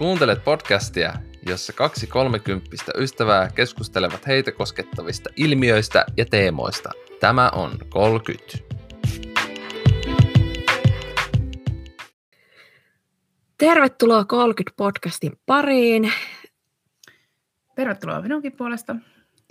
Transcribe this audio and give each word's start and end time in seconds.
Kuuntelet 0.00 0.44
podcastia, 0.44 1.12
jossa 1.46 1.72
kaksi 1.72 2.06
kolmekymppistä 2.06 2.92
ystävää 2.98 3.48
keskustelevat 3.54 4.26
heitä 4.26 4.52
koskettavista 4.52 5.30
ilmiöistä 5.36 6.04
ja 6.16 6.24
teemoista. 6.24 6.90
Tämä 7.20 7.50
on 7.50 7.70
30. 7.88 8.58
Tervetuloa 13.58 14.24
30 14.24 14.76
podcastin 14.76 15.32
pariin. 15.46 16.12
Tervetuloa 17.76 18.22
minunkin 18.22 18.52
puolesta. 18.52 18.96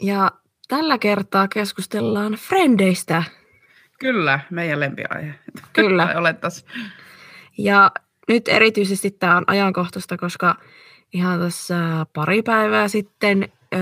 Ja 0.01 0.31
tällä 0.67 0.97
kertaa 0.97 1.47
keskustellaan 1.47 2.33
frendeistä. 2.33 3.23
Kyllä, 3.99 4.39
meidän 4.49 4.79
lempiaihe. 4.79 5.35
Kyllä. 5.73 6.05
tai 6.07 6.15
olettais. 6.15 6.65
Ja 7.57 7.91
nyt 8.29 8.47
erityisesti 8.47 9.11
tämä 9.11 9.37
on 9.37 9.43
ajankohtaista, 9.47 10.17
koska 10.17 10.55
ihan 11.13 11.39
tässä 11.39 12.05
pari 12.13 12.41
päivää 12.41 12.87
sitten 12.87 13.49
ö, 13.73 13.77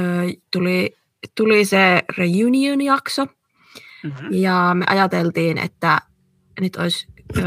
tuli, 0.52 0.96
tuli 1.36 1.66
se 1.66 2.04
reunion-jakso. 2.18 3.26
Mm-hmm. 4.04 4.28
Ja 4.32 4.72
me 4.74 4.86
ajateltiin, 4.90 5.58
että 5.58 6.02
nyt 6.62 6.76
olisi 6.76 7.08
ö, 7.38 7.42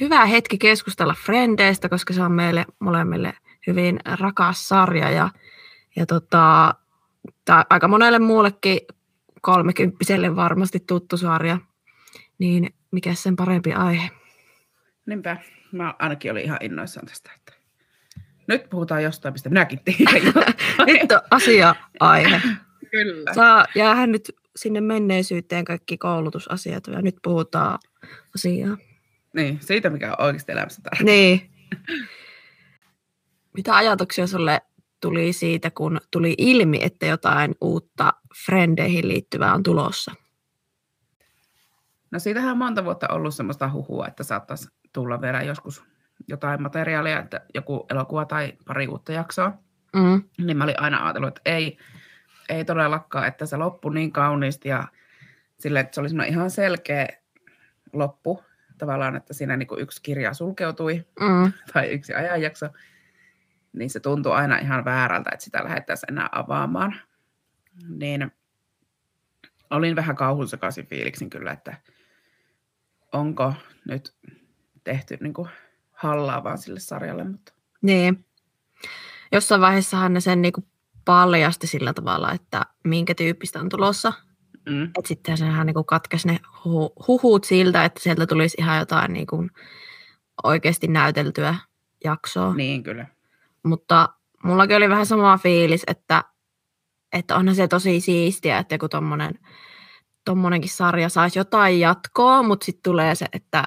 hyvä 0.00 0.26
hetki 0.26 0.58
keskustella 0.58 1.14
Frendeistä, 1.24 1.88
koska 1.88 2.14
se 2.14 2.22
on 2.22 2.32
meille 2.32 2.66
molemmille 2.78 3.32
hyvin 3.66 4.00
rakas 4.20 4.68
sarja. 4.68 5.10
Ja, 5.10 5.30
ja 5.96 6.06
tota, 6.06 6.74
tää 7.44 7.64
aika 7.70 7.88
monelle 7.88 8.18
muullekin 8.18 8.80
kolmekymppiselle 9.40 10.36
varmasti 10.36 10.80
tuttu 10.80 11.16
sarja. 11.16 11.58
Niin 12.38 12.74
mikä 12.90 13.14
sen 13.14 13.36
parempi 13.36 13.72
aihe? 13.72 14.10
Niinpä, 15.06 15.36
mä 15.72 15.94
ainakin 15.98 16.32
olin 16.32 16.44
ihan 16.44 16.58
innoissaan 16.60 17.06
tästä. 17.06 17.30
Että 17.36 17.52
nyt 18.46 18.70
puhutaan 18.70 19.02
jostain, 19.02 19.34
mistä 19.34 19.48
minäkin 19.48 19.80
tiedän. 19.84 20.34
Nyt 20.86 21.12
on 21.12 21.20
asia-aihe. 21.30 22.40
Kyllä. 22.90 23.34
Saa 23.34 23.66
jäähän 23.74 24.12
nyt 24.12 24.36
sinne 24.56 24.80
menneisyyteen 24.80 25.64
kaikki 25.64 25.98
koulutusasiat 25.98 26.86
ja 26.86 27.02
nyt 27.02 27.16
puhutaan 27.22 27.78
asiaa. 28.34 28.76
Niin, 29.34 29.58
siitä 29.60 29.90
mikä 29.90 30.08
on 30.08 30.24
oikeasti 30.24 30.52
elämässä 30.52 30.82
tärkeää. 30.82 31.04
Niin. 31.04 31.50
Mitä 33.52 33.76
ajatuksia 33.76 34.26
sulle 34.26 34.60
tuli 35.00 35.32
siitä, 35.32 35.70
kun 35.70 36.00
tuli 36.10 36.34
ilmi, 36.38 36.78
että 36.82 37.06
jotain 37.06 37.54
uutta 37.60 38.12
frendeihin 38.46 39.08
liittyvää 39.08 39.54
on 39.54 39.62
tulossa? 39.62 40.14
No 42.10 42.18
siitähän 42.18 42.52
on 42.52 42.58
monta 42.58 42.84
vuotta 42.84 43.08
ollut 43.10 43.34
semmoista 43.34 43.70
huhua, 43.72 44.06
että 44.06 44.22
saattaisi 44.22 44.68
tulla 44.92 45.20
vielä 45.20 45.42
joskus 45.42 45.84
jotain 46.28 46.62
materiaalia, 46.62 47.18
että 47.18 47.40
joku 47.54 47.86
elokuva 47.90 48.24
tai 48.24 48.52
pari 48.66 48.88
uutta 48.88 49.12
jaksoa. 49.12 49.52
Mm. 49.96 50.22
Niin 50.38 50.56
mä 50.56 50.64
olin 50.64 50.80
aina 50.80 51.04
ajatellut, 51.04 51.28
että 51.28 51.40
ei, 51.44 51.78
ei 52.48 52.64
todellakaan, 52.64 53.26
että 53.26 53.46
se 53.46 53.56
loppui 53.56 53.94
niin 53.94 54.12
kauniisti 54.12 54.68
ja 54.68 54.84
sille, 55.58 55.80
että 55.80 55.94
se 55.94 56.00
oli 56.00 56.08
semmoinen 56.08 56.32
ihan 56.34 56.50
selkeä 56.50 57.08
loppu 57.92 58.44
tavallaan, 58.78 59.16
että 59.16 59.34
siinä 59.34 59.56
niin 59.56 59.66
kuin 59.66 59.80
yksi 59.80 60.02
kirja 60.02 60.34
sulkeutui 60.34 61.04
Mm. 61.20 61.52
tai 61.72 61.88
yksi 61.88 62.14
ajanjakso, 62.14 62.68
niin 63.72 63.90
se 63.90 64.00
tuntui 64.00 64.32
aina 64.32 64.58
ihan 64.58 64.84
väärältä, 64.84 65.30
että 65.32 65.44
sitä 65.44 65.64
lähdettäisiin 65.64 66.12
enää 66.12 66.28
avaamaan. 66.32 66.94
Niin 67.88 68.32
olin 69.70 69.96
vähän 69.96 70.16
kauhun 70.16 70.48
sekaisin 70.48 70.86
fiiliksin 70.86 71.30
kyllä, 71.30 71.52
että 71.52 71.76
onko 73.12 73.54
nyt 73.88 74.14
tehty 74.88 75.18
niin 75.20 75.34
kuin 75.34 75.48
hallaa 75.92 76.44
vaan 76.44 76.58
sille 76.58 76.80
sarjalle, 76.80 77.24
mutta 77.24 77.52
Niin. 77.82 78.24
Jossain 79.32 79.60
vaiheessahan 79.60 80.12
ne 80.14 80.20
sen 80.20 80.42
niinku 80.42 80.64
paljasti 81.04 81.66
sillä 81.66 81.92
tavalla, 81.92 82.32
että 82.32 82.66
minkä 82.84 83.14
tyyppistä 83.14 83.60
on 83.60 83.68
tulossa. 83.68 84.12
mm, 84.68 84.84
Et 84.98 85.06
sitten 85.06 85.36
sehän 85.36 85.66
niinku 85.66 85.84
katkesi 85.84 86.28
ne 86.28 86.38
hu- 86.46 87.04
huhut 87.08 87.44
siltä, 87.44 87.84
että 87.84 88.00
sieltä 88.02 88.26
tulisi 88.26 88.56
ihan 88.60 88.78
jotain 88.78 89.12
niinku 89.12 89.46
oikeasti 90.44 90.86
näyteltyä 90.88 91.54
jaksoa. 92.04 92.54
niin 92.54 92.82
kyllä. 92.82 93.06
Mutta 93.62 94.08
mullakin 94.44 94.76
oli 94.76 94.88
vähän 94.88 95.06
sama 95.06 95.38
fiilis, 95.38 95.82
että, 95.86 96.24
että 97.12 97.36
onhan 97.36 97.54
se 97.54 97.68
tosi 97.68 98.00
siistiä, 98.00 98.58
että 98.58 98.74
joku 98.74 98.88
tommonen, 98.88 99.38
tommonenkin 100.24 100.70
sarja 100.70 101.08
saisi 101.08 101.38
jotain 101.38 101.80
jatkoa, 101.80 102.42
mutta 102.42 102.64
sitten 102.64 102.82
tulee 102.82 103.14
se, 103.14 103.26
että 103.32 103.64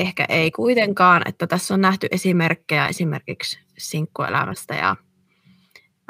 ehkä 0.00 0.24
ei 0.28 0.50
kuitenkaan, 0.50 1.22
että 1.28 1.46
tässä 1.46 1.74
on 1.74 1.80
nähty 1.80 2.06
esimerkkejä 2.10 2.86
esimerkiksi 2.86 3.58
sinkkuelämästä 3.78 4.74
ja 4.74 4.96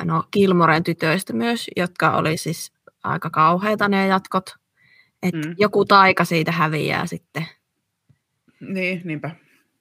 no, 0.05 0.25
Kilmoren 0.31 0.85
tytöistä 0.85 1.33
myös, 1.33 1.71
jotka 1.77 2.17
oli 2.17 2.37
siis 2.37 2.73
aika 3.05 3.31
kauheita 3.31 3.89
ne 3.89 4.07
jatkot. 4.07 4.55
Että 5.23 5.49
Mm. 5.49 5.55
joku 5.59 5.85
taika 5.85 6.25
siitä 6.25 6.53
häviää 6.53 7.07
sitten. 7.07 7.47
Niin, 8.61 9.01
niinpä. 9.05 9.31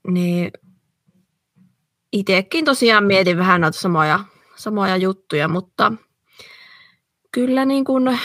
Niin 0.08 0.52
itsekin 2.12 2.66
tosiaan 2.66 3.04
mietin 3.04 3.38
vähän 3.38 3.62
noita 3.62 3.80
samoja, 3.80 4.20
samoja 4.56 4.98
juttuja, 4.98 5.48
mutta 5.48 5.94
kyllä 7.32 7.66
niin 7.66 7.86
kuin 7.86 8.20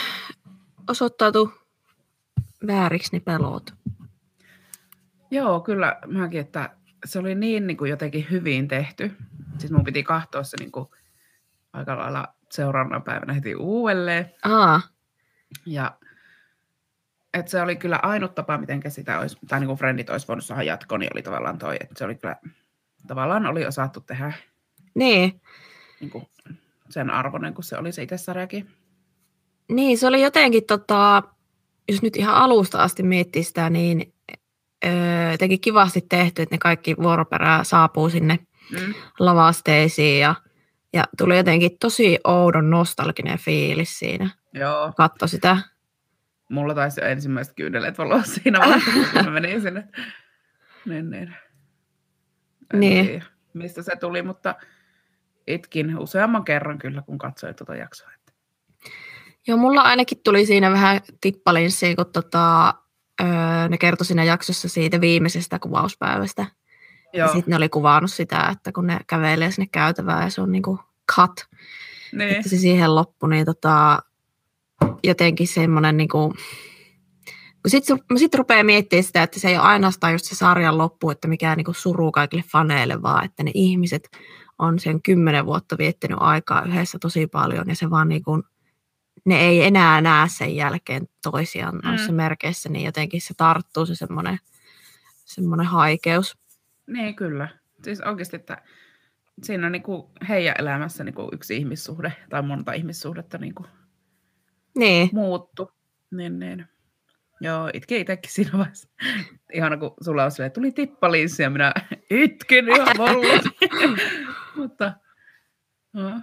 osoittautui 0.89 1.53
vääriksi 2.67 3.09
ne 3.13 3.19
pelot. 3.19 3.73
Joo, 5.31 5.59
kyllä 5.59 5.99
mäkin, 6.07 6.39
että 6.39 6.69
se 7.05 7.19
oli 7.19 7.35
niin, 7.35 7.67
niin 7.67 7.77
kuin 7.77 7.89
jotenkin 7.89 8.27
hyvin 8.31 8.67
tehty. 8.67 9.11
Siis 9.57 9.71
mun 9.71 9.83
piti 9.83 10.03
katsoa 10.03 10.43
se 10.43 10.57
niin 10.59 10.71
kuin 10.71 10.87
aika 11.73 11.97
lailla 11.97 12.33
seuraavana 12.51 12.99
päivänä 12.99 13.33
heti 13.33 13.55
uudelleen. 13.55 14.33
Aa, 14.43 14.81
Ja 15.65 15.97
että 17.33 17.51
se 17.51 17.61
oli 17.61 17.75
kyllä 17.75 17.99
ainut 18.03 18.35
tapa, 18.35 18.57
miten 18.57 18.81
sitä 18.87 19.19
olisi, 19.19 19.37
tai 19.47 19.59
niin 19.59 19.67
kuin 19.67 19.77
Friendit 19.77 20.09
olisi 20.09 20.27
voinut 20.27 20.45
saada 20.45 20.63
jatkoon, 20.63 20.99
niin 20.99 21.13
oli 21.13 21.21
tavallaan 21.21 21.57
toi, 21.57 21.75
että 21.79 21.93
se 21.97 22.05
oli 22.05 22.15
kyllä, 22.15 22.35
tavallaan 23.07 23.45
oli 23.45 23.65
osattu 23.65 24.01
tehdä 24.01 24.33
niin. 24.93 25.41
niin 25.99 26.09
kuin 26.09 26.27
sen 26.89 27.09
arvoinen, 27.09 27.53
kun 27.53 27.63
se 27.63 27.77
oli 27.77 27.91
se 27.91 28.03
itse 28.03 28.17
sarjakin. 28.17 28.69
Niin, 29.67 29.97
se 29.97 30.07
oli 30.07 30.21
jotenkin, 30.21 30.65
tota, 30.65 31.23
jos 31.91 32.01
nyt 32.01 32.15
ihan 32.15 32.35
alusta 32.35 32.83
asti 32.83 33.03
miettii 33.03 33.43
sitä, 33.43 33.69
niin 33.69 34.13
öö, 34.85 35.31
jotenkin 35.31 35.61
kivasti 35.61 36.01
tehty, 36.09 36.41
että 36.41 36.55
ne 36.55 36.59
kaikki 36.59 36.95
vuoroperää 36.97 37.63
saapuu 37.63 38.09
sinne 38.09 38.39
Mm. 38.71 38.93
lavasteisiin 39.19 40.19
ja, 40.19 40.35
ja 40.93 41.03
tuli 41.17 41.37
jotenkin 41.37 41.71
tosi 41.79 42.19
oudon 42.23 42.69
nostalginen 42.69 43.37
fiilis 43.39 43.99
siinä. 43.99 44.29
Joo, 44.53 44.93
Katso 44.97 45.27
sitä. 45.27 45.57
mulla 46.49 46.75
taisi 46.75 47.01
jo 47.01 47.07
ensimmäiset 47.07 47.53
kyyneleet 47.55 47.97
valoa 47.97 48.23
siinä 48.43 48.59
vaiheessa, 48.59 48.91
kun 49.13 49.25
mä 49.25 49.31
menin 49.31 49.61
sinne. 49.61 49.87
Niin, 50.85 51.09
niin. 51.09 51.35
En 52.73 52.79
Niin. 52.79 53.05
tiedä, 53.05 53.25
mistä 53.53 53.81
se 53.81 53.95
tuli, 53.95 54.21
mutta 54.21 54.55
itkin 55.47 55.99
useamman 55.99 56.45
kerran 56.45 56.77
kyllä, 56.77 57.01
kun 57.01 57.17
katsoin 57.17 57.55
tuota 57.55 57.75
jaksoa. 57.75 58.09
Joo, 59.47 59.57
mulla 59.57 59.81
ainakin 59.81 60.17
tuli 60.23 60.45
siinä 60.45 60.71
vähän 60.71 61.01
tippalinssiä, 61.21 61.95
kun 61.95 62.11
tota, 62.13 62.73
öö, 63.21 63.69
ne 63.69 63.77
kertoi 63.77 64.05
siinä 64.05 64.23
jaksossa 64.23 64.69
siitä 64.69 65.01
viimeisestä 65.01 65.59
kuvauspäivästä. 65.59 66.45
Ja 67.13 67.19
Joo, 67.19 67.27
sitten 67.27 67.51
ne 67.51 67.55
oli 67.55 67.69
kuvannut 67.69 68.11
sitä, 68.11 68.49
että 68.51 68.71
kun 68.71 68.87
ne 68.87 68.99
kävelee 69.07 69.51
sinne 69.51 69.67
käytävään 69.71 70.23
ja 70.23 70.29
se 70.29 70.41
on 70.41 70.51
niinku 70.51 70.79
cut, 71.15 71.45
niin. 72.11 72.29
että 72.29 72.49
se 72.49 72.57
siihen 72.57 72.95
loppui, 72.95 73.29
niin 73.29 73.45
tota, 73.45 73.99
jotenkin 75.03 75.47
semmoinen 75.47 75.97
niinku, 75.97 76.33
sitten 77.67 77.97
sit 78.17 78.35
rupeaa 78.35 78.63
miettimään 78.63 79.03
sitä, 79.03 79.23
että 79.23 79.39
se 79.39 79.47
ei 79.47 79.57
ole 79.57 79.65
ainoastaan 79.65 80.13
just 80.13 80.25
se 80.25 80.35
sarjan 80.35 80.77
loppu, 80.77 81.09
että 81.09 81.27
mikä 81.27 81.55
niinku 81.55 81.73
suruu 81.73 82.11
kaikille 82.11 82.43
faneille, 82.51 83.01
vaan 83.01 83.25
että 83.25 83.43
ne 83.43 83.51
ihmiset 83.53 84.09
on 84.59 84.79
sen 84.79 85.01
kymmenen 85.01 85.45
vuotta 85.45 85.77
viettänyt 85.77 86.17
aikaa 86.21 86.63
yhdessä 86.63 86.97
tosi 87.01 87.27
paljon 87.27 87.69
ja 87.69 87.75
se 87.75 87.89
vaan 87.89 88.09
niinku, 88.09 88.43
ne 89.27 89.39
ei 89.39 89.63
enää 89.63 90.01
näe 90.01 90.27
sen 90.29 90.55
jälkeen 90.55 91.07
toisiaan 91.23 91.75
Mm. 91.75 91.81
noissa 91.89 92.11
merkeissä, 92.11 92.69
niin 92.69 92.85
jotenkin 92.85 93.21
se 93.21 93.33
tarttuu 93.37 93.85
se 93.85 93.95
semmoinen, 93.95 94.37
semmoinen 95.25 95.65
haikeus. 95.67 96.37
Niin, 96.87 97.15
kyllä. 97.15 97.47
Siis 97.83 98.01
oikeasti, 98.01 98.35
että 98.35 98.61
siinä 99.43 99.65
on 99.65 99.71
niinku 99.71 100.11
heidän 100.29 100.55
elämässä 100.59 101.03
niinku 101.03 101.29
yksi 101.33 101.57
ihmissuhde 101.57 102.13
tai 102.29 102.41
monta 102.41 102.73
ihmissuhdetta 102.73 103.37
niinku 103.37 103.65
Niin, 104.77 105.09
muuttu. 105.13 105.71
Niin, 106.11 106.39
niin. 106.39 106.65
Joo, 107.41 107.69
itkin 107.73 107.97
itsekin 108.01 108.31
siinä 108.31 108.51
vaiheessa. 108.57 108.89
Ihana, 109.53 109.77
kun 109.77 109.93
sulla 110.03 110.23
on 110.23 110.31
silleen, 110.31 110.51
tuli 110.51 110.71
tippalinssi 110.71 111.43
ja 111.43 111.49
minä 111.49 111.73
itkin 112.09 112.65
ihan. 112.69 112.95
Mutta 114.57 114.93
no, 115.93 116.21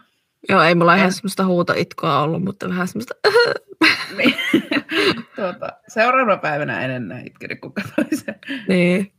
joo, 0.49 0.62
ei 0.62 0.75
mulla 0.75 0.94
ihan 0.94 1.06
En. 1.06 1.12
semmoista 1.12 1.46
huutoitkoa 1.46 2.20
ollut, 2.20 2.44
mutta 2.44 2.69
vähän 2.69 2.88
semmoista, 2.88 3.14
niin. 4.17 4.35
tuota, 5.37 5.69
seuraavana 5.88 6.37
päivänä 6.37 6.85
en 6.85 6.91
enää 6.91 7.20
itkenyt, 7.26 7.61
kun 7.61 7.73
katsoin 7.73 8.06
sen. 8.25 8.35
niin. 8.69 9.12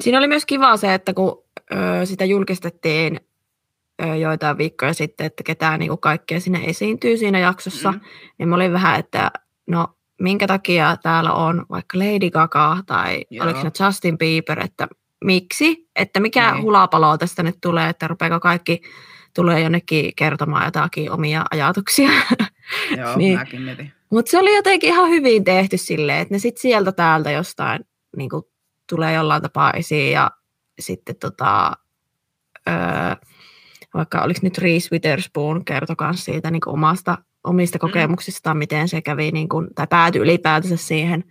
Siinä 0.00 0.18
oli 0.18 0.28
myös 0.28 0.46
kiva 0.46 0.76
se, 0.76 0.94
että 0.94 1.14
kun 1.14 1.44
ö, 1.72 2.06
sitä 2.06 2.24
julkistettiin 2.24 3.20
ö, 4.02 4.16
joitain 4.16 4.58
viikkoja 4.58 4.94
sitten, 4.94 5.26
että 5.26 5.42
ketään 5.42 5.80
niin 5.80 5.98
kaikkea 5.98 6.40
sinne 6.40 6.60
esiintyy 6.64 7.16
siinä 7.16 7.38
jaksossa, 7.38 7.92
Mm. 7.92 7.98
mm. 7.98 8.04
niin 8.38 8.48
mä 8.48 8.54
olin 8.54 8.72
vähän, 8.72 8.98
että 8.98 9.30
no 9.66 9.86
minkä 10.20 10.46
takia 10.46 10.96
täällä 11.02 11.32
on 11.32 11.66
vaikka 11.70 11.98
Lady 11.98 12.30
Gaga 12.30 12.78
tai 12.86 13.24
Joo. 13.30 13.44
oliko 13.44 13.60
se 13.60 13.84
Justin 13.84 14.18
Bieber, 14.18 14.60
että 14.64 14.88
miksi, 15.24 15.88
että 15.96 16.20
mikä 16.20 16.52
Niin. 16.52 16.62
hulapalo 16.62 17.18
tästä 17.18 17.42
nyt 17.42 17.58
tulee, 17.62 17.88
että 17.88 18.08
rupeako 18.08 18.40
kaikki 18.40 18.80
tulee 19.38 19.60
jonnekin 19.60 20.12
kertomaan 20.16 20.64
jotakin 20.64 21.10
omia 21.10 21.44
ajatuksia. 21.50 22.10
Joo, 22.98 23.16
Niin. 23.16 23.38
mäkin 23.38 23.62
mietin. 23.62 23.92
Mutta 24.10 24.30
se 24.30 24.38
oli 24.38 24.56
jotenkin 24.56 24.90
ihan 24.90 25.08
hyvin 25.10 25.44
tehty 25.44 25.76
silleen, 25.76 26.18
että 26.18 26.34
ne 26.34 26.38
sitten 26.38 26.60
sieltä 26.62 26.92
täältä 26.92 27.30
jostain 27.30 27.84
niin 28.16 28.30
tulee 28.88 29.14
jollain 29.14 29.42
tapaa 29.42 29.70
esiin 29.72 30.12
ja 30.12 30.30
sitten 30.80 31.16
tota, 31.16 31.72
öö, 32.68 32.74
vaikka 33.94 34.22
oliko 34.22 34.40
nyt 34.42 34.58
Reese 34.58 34.88
Witherspoon 34.92 35.64
kertoi 35.64 35.96
myös 36.00 36.24
siitä 36.24 36.50
niin 36.50 36.60
omasta, 36.66 37.18
omista 37.44 37.78
kokemuksistaan, 37.78 38.56
miten 38.56 38.88
se 38.88 39.02
kävi 39.02 39.30
niin 39.30 39.48
kuin, 39.48 39.68
tai 39.74 39.86
päätyi 39.86 40.20
ylipäätänsä 40.22 40.76
siihen 40.76 41.24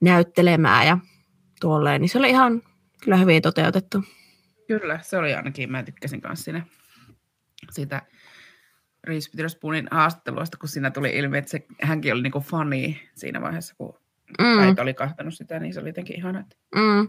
näyttelemään 0.00 0.86
ja 0.86 0.98
tuolleen, 1.60 2.00
niin 2.00 2.08
se 2.08 2.18
oli 2.18 2.30
ihan 2.30 2.62
kyllä 3.04 3.16
hyvin 3.16 3.42
toteutettu. 3.42 4.04
Kyllä, 4.68 4.98
se 5.02 5.18
oli 5.18 5.34
ainakin, 5.34 5.70
mä 5.72 5.82
tykkäsin 5.82 6.20
kanssa 6.20 6.44
siinä, 6.44 6.66
siitä 7.70 8.02
Reese 9.04 9.30
Witherspoonin 9.30 9.88
haastatteluista, 9.90 10.56
kun 10.56 10.68
siinä 10.68 10.90
tuli 10.90 11.10
ilmi, 11.10 11.38
että 11.38 11.50
se, 11.50 11.66
hänkin 11.82 12.12
oli 12.12 12.22
niinku 12.22 12.40
fani 12.40 13.08
siinä 13.14 13.40
vaiheessa, 13.40 13.74
kun 13.78 13.94
Mm. 14.40 14.58
äiti 14.58 14.80
oli 14.80 14.94
kahtanut 14.94 15.34
sitä, 15.34 15.58
niin 15.58 15.74
se 15.74 15.80
oli 15.80 15.88
jotenkin 15.88 16.16
ihana. 16.16 16.44
Mm. 16.74 17.08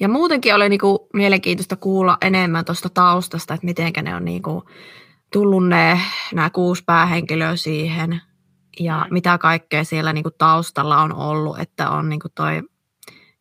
Ja 0.00 0.08
muutenkin 0.08 0.54
oli 0.54 0.68
niinku 0.68 1.08
mielenkiintoista 1.14 1.76
kuulla 1.76 2.18
enemmän 2.20 2.64
tuosta 2.64 2.88
taustasta, 2.90 3.54
että 3.54 3.64
miten 3.66 3.92
ne 4.02 4.14
on 4.14 4.24
niinku 4.24 4.64
tullut 5.32 5.68
ne, 5.68 6.00
nämä 6.34 6.50
kuusi 6.50 6.82
päähenkilöä 6.86 7.56
siihen 7.56 8.20
ja 8.80 9.06
Mm. 9.08 9.14
mitä 9.14 9.38
kaikkea 9.38 9.84
siellä 9.84 10.12
niinku 10.12 10.30
taustalla 10.30 11.02
on 11.02 11.14
ollut, 11.14 11.58
että 11.58 11.90
on 11.90 12.08
niinku 12.08 12.28
toi 12.34 12.62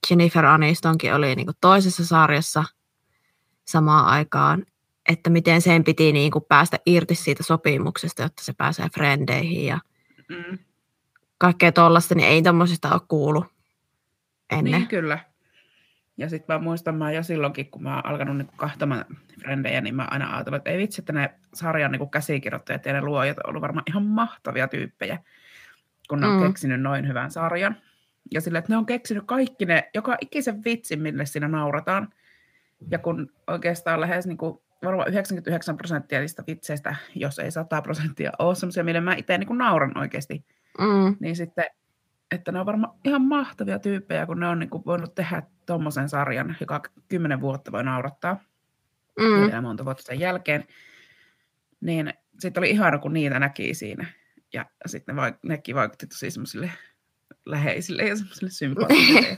Jennifer 0.10 0.46
Anistonkin 0.46 1.14
oli 1.14 1.36
niinku 1.36 1.54
toisessa 1.62 2.06
sarjassa 2.06 2.64
samaan 3.68 4.06
aikaan, 4.06 4.66
että 5.10 5.30
miten 5.30 5.62
sen 5.62 5.84
piti 5.84 6.12
niinku 6.12 6.42
päästä 6.42 6.78
irti 6.86 7.16
siitä 7.16 7.44
sopimuksesta, 7.44 8.22
jotta 8.22 8.44
se 8.44 8.54
pääsee 8.54 8.90
frendeihin 8.94 9.66
ja 9.66 9.80
Mm. 10.30 10.58
kaikkea 11.38 11.72
tollaista, 11.72 12.16
niin 12.16 12.28
ei 12.28 12.42
tommosista 12.42 12.94
ole 12.94 13.02
kuullut 13.08 13.46
ennen. 14.52 14.72
Niin, 14.72 14.88
kyllä. 14.88 15.20
Ja 16.18 16.30
sitten 16.30 16.56
mä 16.56 16.64
muistan, 16.64 16.96
mä 16.96 17.12
jo 17.12 17.24
silloinkin, 17.24 17.72
kun 17.72 17.84
mä 17.84 17.96
oon 17.96 18.06
alkanut 18.06 18.38
niinku 18.38 18.54
kahtamaan 18.58 19.06
frendejä, 19.42 19.82
niin 19.82 19.96
mä 19.96 20.08
aina 20.12 20.36
ajatellut, 20.36 20.58
että 20.58 20.70
ei 20.70 20.78
vitsi, 20.78 21.02
että 21.02 21.14
ne 21.14 21.34
sarjan 21.54 21.92
niinku 21.92 22.08
käsikirjoittajat 22.08 22.86
ja 22.86 22.94
ne 22.94 23.02
luojat 23.02 23.38
on 23.38 23.50
ollut 23.50 23.62
varmaan 23.62 23.84
ihan 23.90 24.04
mahtavia 24.04 24.68
tyyppejä, 24.68 25.20
kun 26.10 26.20
ne 26.20 26.28
on 26.28 26.42
Mm. 26.42 26.48
keksinyt 26.48 26.82
noin 26.82 27.08
hyvän 27.08 27.32
sarjan. 27.32 27.76
Ja 28.34 28.42
sille, 28.42 28.58
että 28.58 28.74
ne 28.74 28.78
on 28.78 28.86
keksinyt 28.86 29.24
kaikki 29.26 29.66
ne, 29.66 29.90
joka 29.94 30.18
ikisen 30.22 30.64
vitsin, 30.64 31.02
mille 31.02 31.26
siinä 31.26 31.48
naurataan. 31.48 32.10
Ja 32.92 33.00
kun 33.00 33.32
oikeastaan 33.48 34.02
lähes 34.02 34.28
niin 34.28 34.38
kuin, 34.38 34.60
varmaan 34.86 35.10
99 35.10 35.78
prosenttia 35.78 36.20
niistä 36.20 36.44
vitseistä, 36.48 36.96
jos 37.16 37.40
ei 37.40 37.52
100 37.52 37.82
prosenttia 37.82 38.32
ole 38.40 38.56
sellaisia, 38.56 38.84
mille 38.84 39.02
mä 39.02 39.16
itse 39.16 39.38
niin 39.38 39.58
nauran 39.58 39.98
oikeasti, 39.98 40.46
Mm, 40.80 41.18
niin 41.20 41.36
sitten, 41.36 41.66
että 42.32 42.52
ne 42.52 42.60
on 42.60 42.66
varmaan 42.66 42.94
ihan 43.04 43.22
mahtavia 43.22 43.80
tyyppejä, 43.80 44.26
kun 44.26 44.40
ne 44.40 44.48
on 44.48 44.60
niin 44.60 44.70
kuin 44.70 44.86
voinut 44.86 45.16
tehdä 45.16 45.44
tuommoisen 45.66 46.10
sarjan, 46.10 46.58
joka 46.60 46.82
kymmenen 47.08 47.42
vuotta 47.42 47.72
voi 47.72 47.84
naurattaa, 47.84 48.40
mm. 49.20 49.42
vielä 49.42 49.62
monta 49.62 49.86
vuotta 49.86 50.04
sen 50.04 50.20
jälkeen. 50.20 50.66
Niin 51.82 52.14
sitten 52.40 52.62
oli 52.62 52.70
ihana, 52.70 52.98
kun 52.98 53.14
niitä 53.14 53.40
näki 53.40 53.74
siinä. 53.74 54.06
Ja 54.54 54.66
sitten 54.86 55.16
ne 55.16 55.22
vaik- 55.22 55.40
nekin 55.44 55.76
vaikutti 55.76 56.08
tosi 56.08 56.32
semmoisille 56.32 56.72
läheisille 57.46 58.04
ja 58.04 58.16
semmoisille 58.16 58.50
sympaattisille. 58.50 59.38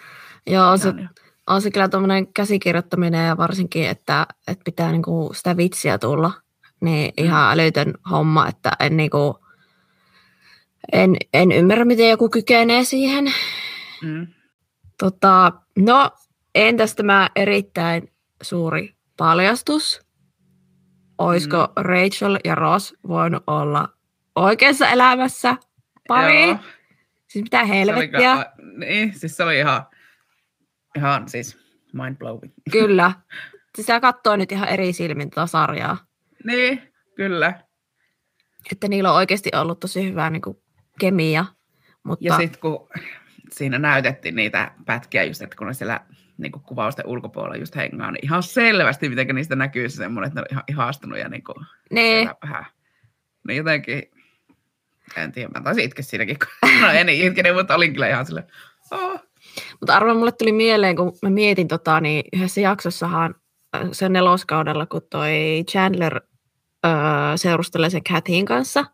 Joo, 0.46 0.76
se, 0.76 0.92
on 1.48 1.62
se 1.62 1.70
kyllä 1.70 1.88
tuommoinen 1.88 2.32
käsikirjoittaminen 2.32 3.26
ja 3.26 3.36
varsinkin, 3.36 3.88
että, 3.88 4.26
että 4.48 4.64
pitää 4.64 4.92
niinku 4.92 5.30
sitä 5.34 5.56
vitsiä 5.56 5.98
tulla, 5.98 6.32
niin 6.80 7.12
Mm. 7.18 7.24
ihan 7.24 7.52
älytön 7.52 7.94
homma, 8.10 8.48
että 8.48 8.70
en, 8.80 8.96
niinku, 8.96 9.44
en, 10.92 11.16
en 11.34 11.52
ymmärrä, 11.52 11.84
miten 11.84 12.10
joku 12.10 12.28
kykenee 12.28 12.84
siihen. 12.84 13.24
Mm. 14.02 14.26
Tota, 14.98 15.52
no, 15.78 16.10
entäs 16.54 16.94
tämä 16.94 17.28
erittäin 17.36 18.12
suuri 18.42 18.94
paljastus? 19.16 20.00
Olisiko 21.18 21.56
Mm. 21.56 21.82
Rachel 21.84 22.38
ja 22.44 22.54
Ross 22.54 22.94
voinut 23.08 23.42
olla 23.46 23.88
oikeassa 24.36 24.88
elämässä 24.88 25.56
pari? 26.08 26.48
Joo. 26.48 26.56
Siis 27.28 27.42
mitä 27.42 27.56
Se 27.58 27.62
oli 27.62 27.78
helvettiä? 27.78 28.46
niin, 28.76 29.18
siis 29.18 29.36
se 29.36 29.44
oli 29.44 29.58
ihan, 29.58 29.82
ihan 30.98 31.28
siis 31.28 31.58
mind 31.92 32.16
blowing. 32.16 32.52
Kyllä. 32.72 33.12
Sitä 33.76 34.00
katsoo 34.00 34.36
nyt 34.36 34.52
ihan 34.52 34.68
eri 34.68 34.92
silmin 34.92 35.30
tätä 35.30 35.46
sarjaa. 35.46 35.96
Niin, 36.44 36.82
kyllä. 37.16 37.60
Että 38.72 38.88
niillä 38.88 39.10
on 39.10 39.16
oikeasti 39.16 39.50
ollut 39.54 39.80
tosi 39.80 40.10
hyvä 40.10 40.30
niin 40.30 40.42
kuin, 40.42 40.56
kemia. 40.98 41.44
Mutta 42.04 42.24
Ja 42.24 42.36
sitten 42.36 42.60
kun 42.60 42.88
siinä 43.52 43.78
näytettiin 43.78 44.36
niitä 44.36 44.72
pätkiä 44.86 45.24
just, 45.24 45.42
että 45.42 45.56
kun 45.56 45.66
ne 45.66 45.74
siellä 45.74 46.00
niin 46.38 46.52
kuin 46.52 46.62
kuvausten 46.62 47.06
ulkopuolella 47.06 47.56
just 47.56 47.76
hengaa, 47.76 48.10
niin 48.10 48.24
ihan 48.24 48.42
selvästi, 48.42 49.08
miten 49.08 49.34
niistä 49.34 49.56
näkyy 49.56 49.88
se 49.88 49.96
semmoinen, 49.96 50.28
että 50.28 50.40
ne 50.40 50.42
on 50.42 50.46
ihan 50.50 50.64
ihastunut 50.68 51.18
ja 51.18 51.28
niin 51.28 51.44
kuin 51.44 51.66
niin, 51.90 52.30
vähän, 52.42 52.66
niin 53.48 53.56
jotenkin, 53.56 54.02
en 55.16 55.32
tiedä, 55.32 55.50
mä 55.54 55.60
taisin 55.60 55.84
itke 55.84 56.02
siinäkin, 56.02 56.36
kun 56.38 56.70
no 56.82 56.90
en 56.90 57.08
itkenyt, 57.08 57.54
mutta 57.54 57.74
olin 57.74 57.92
kyllä 57.92 58.08
ihan 58.08 58.26
silleen, 58.26 58.46
oh. 58.90 59.27
Mutta 59.80 59.94
arvoin 59.94 60.16
mulle 60.16 60.32
tuli 60.32 60.52
mieleen, 60.52 60.96
kun 60.96 61.12
mä 61.22 61.30
mietin 61.30 61.68
tota, 61.68 62.00
niin 62.00 62.24
yhdessä 62.32 62.60
jaksossahan 62.60 63.34
äh, 63.76 63.88
sen 63.92 64.12
neloskaudella, 64.12 64.86
kun 64.86 65.02
toi 65.10 65.64
Chandler 65.70 66.20
öö, 66.86 66.92
seurustelee 67.36 67.90
sen 67.90 68.04
Cathin 68.04 68.44
kanssa, 68.46 68.84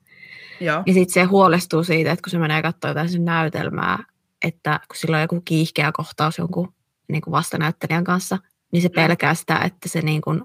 Joo, 0.61 0.83
ja 0.87 0.93
sitten 0.95 1.15
se 1.15 1.23
huolestuu 1.23 1.85
siitä, 1.85 2.13
että 2.13 2.23
kun 2.23 2.31
se 2.31 2.39
menee 2.39 2.63
katsoa 2.63 2.91
jotain 2.91 3.09
sen 3.09 3.25
näytelmää, 3.25 3.99
että 4.45 4.81
kun 4.89 4.97
sillä 4.97 5.17
on 5.17 5.23
joku 5.23 5.41
kiihkeä 5.45 5.93
kohtaus 5.93 6.39
jonkun 6.39 6.75
niin 7.09 7.23
kuin 7.23 7.33
vastanäyttelijän 7.33 8.05
kanssa, 8.05 8.39
niin 8.73 8.83
se 8.83 8.89
Mm. 8.89 8.95
pelkää 8.95 9.35
sitä, 9.35 9.59
että 9.59 9.89
se 9.89 10.01
niin 10.01 10.21
kuin, 10.21 10.43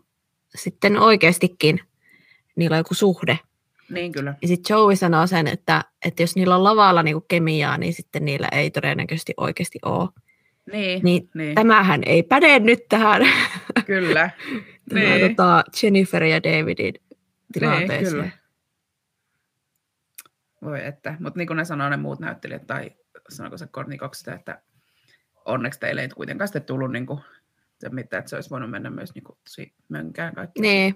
sitten 0.56 1.00
oikeastikin 1.00 1.80
niillä 2.56 2.74
on 2.74 2.80
joku 2.80 2.94
suhde. 2.94 3.40
niin 3.90 4.12
kyllä. 4.12 4.36
Ja 4.42 4.48
sitten 4.48 4.74
Joey 4.74 4.96
sanoo 4.96 5.28
sen, 5.28 5.48
että, 5.48 5.84
että 6.06 6.24
jos 6.24 6.36
niillä 6.36 6.56
on 6.56 6.64
lavalla 6.64 7.04
niinku 7.04 7.26
kemiaa, 7.28 7.78
niin 7.78 7.94
sitten 7.94 8.26
niillä 8.26 8.48
ei 8.52 8.72
todennäköisesti 8.72 9.34
oikeasti 9.38 9.80
ole. 9.86 10.10
Niin, 10.72 11.04
Niin 11.04 11.30
niin 11.34 11.56
tämähän 11.56 12.02
ei 12.06 12.24
päde 12.24 12.60
nyt 12.60 12.80
tähän 12.90 13.22
kyllä. 13.86 14.30
tämä, 14.90 15.02
Niin. 15.02 15.36
tota, 15.36 15.64
Jennifer 15.84 16.24
ja 16.24 16.44
Davidin 16.44 16.94
tilanteeseen. 17.54 18.12
kyllä. 18.12 18.30
Voi 20.62 20.86
että, 20.86 21.16
mutta 21.20 21.38
niin 21.38 21.48
kuin 21.48 21.58
ne 21.58 21.66
sanoo 21.66 21.90
ne 21.90 21.98
muut 21.98 22.20
näyttelijät, 22.20 22.68
tai 22.68 22.92
sanoiko 23.30 23.58
se 23.58 23.68
sitä, 24.14 24.34
että 24.34 24.62
onneksi 25.46 25.80
teille 25.80 26.02
ei 26.02 26.10
kuitenkaan 26.10 26.48
sitten 26.48 26.64
tullut 26.64 26.92
niin 26.92 27.06
kuin, 27.06 27.20
se 27.80 27.90
mitään, 27.90 28.20
että 28.20 28.30
se 28.30 28.36
olisi 28.36 28.50
voinut 28.50 28.70
mennä 28.72 28.90
myös 28.90 29.16
niin 29.16 29.24
kuin, 29.24 29.38
tosi 29.44 29.74
mönkään 29.90 30.36
kaikki. 30.36 30.62
niin. 30.62 30.96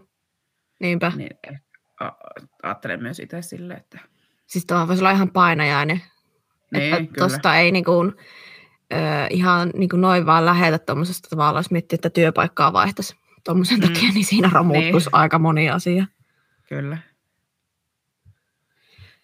Niinpä. 0.80 1.12
niin 1.16 1.30
a- 2.00 2.12
ajattelen 2.64 3.02
myös 3.02 3.20
itse 3.20 3.42
silleen, 3.42 3.80
että 3.80 4.00
Siis 4.46 4.66
tuohon 4.66 4.88
voisi 4.88 5.02
olla 5.02 5.12
ihan 5.12 5.32
painajainen. 5.32 6.02
niin, 6.72 6.84
että 6.94 6.98
kyllä. 6.98 7.14
tuosta 7.28 7.58
ei 7.58 7.72
niinku, 7.72 7.92
ö, 8.94 8.96
ihan 9.30 9.70
niinku 9.76 9.98
noin 9.98 10.26
vaan 10.26 10.46
lähetä 10.46 10.80
tuommoisesta 10.80 11.30
tavalla, 11.30 11.60
jos 11.60 11.72
miettii, 11.72 11.96
että 11.96 12.10
työpaikkaa 12.10 12.74
vaihtaisi 12.74 13.16
tuommoisen 13.44 13.80
Mm. 13.80 13.88
takia, 13.88 14.10
niin 14.14 14.26
siinä 14.26 14.50
romuttuisi 14.54 15.10
Niin. 15.10 15.16
aika 15.16 15.40
moni 15.40 15.70
asia. 15.70 16.06
Kyllä. 16.70 16.98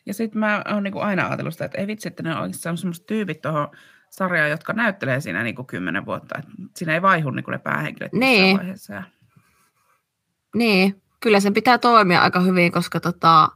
Ja 0.06 0.14
sitten 0.14 0.40
mä 0.40 0.64
oon 0.74 0.84
niinku 0.84 1.00
aina 1.00 1.28
ajatellut 1.28 1.54
sitä, 1.54 1.66
että 1.66 1.78
ei 1.78 1.88
vitsi, 1.88 2.08
että 2.08 2.24
ne 2.24 2.36
on 2.36 2.42
oikeastaan 2.42 2.78
semmoiset 2.78 3.06
tyypit 3.06 3.42
tuohon 3.42 3.68
sarjaan, 4.10 4.50
jotka 4.50 4.74
näyttelee 4.74 5.22
siinä 5.22 5.44
niinku 5.44 5.64
kymmenen 5.64 6.06
vuotta. 6.06 6.40
Et 6.40 6.46
siinä 6.76 6.94
ei 6.94 7.02
vaihu 7.02 7.30
niinku 7.32 7.52
ne 7.52 7.58
päähenkilöt 7.58 8.14
Niin. 8.14 8.58
vaiheessa. 8.58 9.04
Niin, 10.56 11.02
kyllä 11.20 11.40
sen 11.40 11.54
pitää 11.54 11.78
toimia 11.78 12.22
aika 12.22 12.40
hyvin, 12.40 12.72
koska 12.72 13.00
tota, 13.00 13.50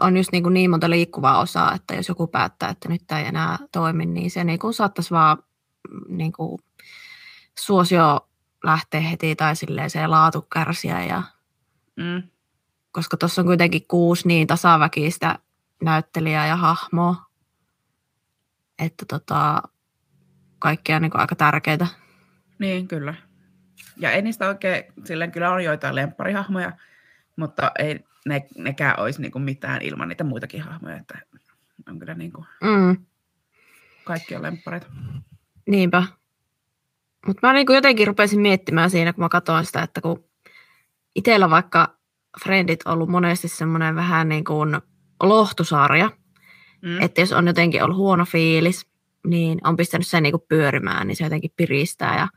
on 0.00 0.16
just 0.16 0.32
niin, 0.32 0.42
kuin 0.42 0.54
niin 0.54 0.70
monta 0.70 0.90
liikkuvaa 0.90 1.40
osaa, 1.40 1.74
että 1.74 1.94
jos 1.94 2.08
joku 2.08 2.26
päättää, 2.26 2.68
että 2.68 2.88
nyt 2.88 3.02
tämä 3.06 3.20
ei 3.20 3.26
enää 3.26 3.58
toimi, 3.72 4.06
niin 4.06 4.30
se 4.30 4.44
niin 4.44 4.58
kuin 4.58 4.74
saattaisi 4.74 5.10
vaan 5.10 5.38
mm, 5.90 6.16
niin 6.16 6.32
kuin 6.32 6.62
suosio 7.58 8.28
lähteä 8.64 9.00
heti 9.00 9.36
tai 9.36 9.56
silleen 9.56 9.90
se 9.90 10.06
laatu 10.06 10.42
kärsiä. 10.42 11.04
Ja, 11.04 11.22
mm, 11.96 12.22
koska 12.92 13.16
tuossa 13.16 13.42
on 13.42 13.46
kuitenkin 13.46 13.86
kuusi 13.88 14.28
niin 14.28 14.46
tasaväkistä 14.46 15.38
näyttelijää 15.82 16.46
ja 16.46 16.56
hahmoa, 16.56 17.16
että 18.78 19.04
tota, 19.08 19.62
kaikki 20.58 20.92
on 20.92 21.02
niin 21.02 21.10
kuin 21.10 21.20
aika 21.20 21.36
tärkeitä. 21.36 21.86
niin, 22.58 22.88
kyllä. 22.88 23.14
Ja 23.96 24.10
ei 24.10 24.22
niistä 24.22 24.48
oikein, 24.48 24.84
silleen 25.04 25.32
kyllä 25.32 25.50
on 25.50 25.64
joitain 25.64 25.94
lempparihahmoja, 25.94 26.72
mutta 27.36 27.70
ei 27.78 28.04
ne, 28.26 28.46
nekään 28.56 29.00
olisi 29.00 29.22
niinku 29.22 29.38
mitään 29.38 29.82
ilman 29.82 30.08
niitä 30.08 30.24
muitakin 30.24 30.62
hahmoja, 30.62 30.96
että 30.96 31.18
on 31.88 31.98
kyllä 31.98 32.14
niinku, 32.14 32.44
Mm, 32.62 32.96
kaikki 34.04 34.36
on 34.36 34.42
lemppareita. 34.42 34.86
niinpä. 35.68 36.02
Mutta 37.26 37.46
mä 37.46 37.52
niinku 37.52 37.72
jotenkin 37.72 38.06
rupesin 38.06 38.40
miettimään 38.40 38.90
siinä, 38.90 39.12
kun 39.12 39.24
mä 39.24 39.28
katsoin 39.28 39.64
sitä, 39.66 39.82
että 39.82 40.00
kun 40.00 40.24
itsellä 41.14 41.50
vaikka 41.50 41.96
Friendit 42.44 42.80
on 42.84 42.92
ollut 42.92 43.08
monesti 43.08 43.48
semmoinen 43.48 43.94
vähän 43.94 44.28
niin 44.28 44.44
kuin 44.44 44.80
lohtusarja, 45.22 46.10
Mm. 46.82 47.00
että 47.02 47.20
jos 47.20 47.32
on 47.32 47.46
jotenkin 47.46 47.82
ollut 47.84 47.96
huono 47.96 48.24
fiilis, 48.24 48.86
niin 49.26 49.58
on 49.64 49.76
pistänyt 49.76 50.06
sen 50.06 50.22
niinku 50.22 50.44
pyörimään, 50.48 51.06
niin 51.06 51.16
se 51.16 51.24
jotenkin 51.24 51.52
piristää 51.56 52.18
ja 52.18 52.28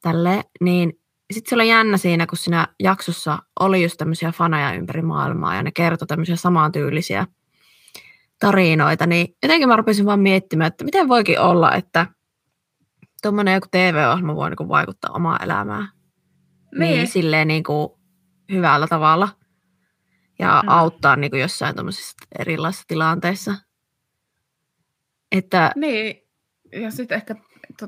tälle. 0.00 0.44
Niin 0.60 1.00
sitten 1.32 1.50
se 1.50 1.54
oli 1.54 1.68
jännä 1.68 1.96
siinä, 1.96 2.26
kun 2.26 2.38
siinä 2.38 2.68
jaksossa 2.80 3.38
oli 3.60 3.82
just 3.82 3.96
tämmöisiä 3.98 4.32
faneja 4.32 4.72
ympäri 4.72 5.02
maailmaa 5.02 5.54
ja 5.54 5.62
ne 5.62 5.70
kertoi 5.72 6.08
tämmöisiä 6.08 6.36
samantyylisiä 6.36 7.26
tarinoita, 8.38 9.06
niin 9.06 9.36
jotenkin 9.42 9.68
mä 9.68 9.76
rupesin 9.76 10.06
vaan 10.06 10.20
miettimään, 10.20 10.68
että 10.68 10.84
miten 10.84 11.08
voikin 11.08 11.40
olla, 11.40 11.74
että 11.74 12.06
tuommoinen 13.22 13.54
joku 13.54 13.66
TV-ohjelma 13.70 14.36
voi 14.36 14.50
niinku 14.50 14.68
vaikuttaa 14.68 15.10
omaan 15.14 15.44
elämään 15.44 15.88
niin, 16.78 16.96
niin, 16.96 17.08
silleen 17.08 17.48
niinku 17.48 18.00
hyvällä 18.52 18.86
tavalla 18.86 19.28
ja 20.38 20.62
Mm. 20.62 20.68
auttaa 20.68 21.16
niinku 21.16 21.36
jossain 21.36 21.74
tuommoisissa 21.74 22.14
erilaisissa 22.38 22.84
tilanteissa. 22.88 23.54
Että 25.32 25.72
niin. 25.76 26.16
Ja 26.72 26.90
sitten 26.90 27.16
ehkä 27.16 27.34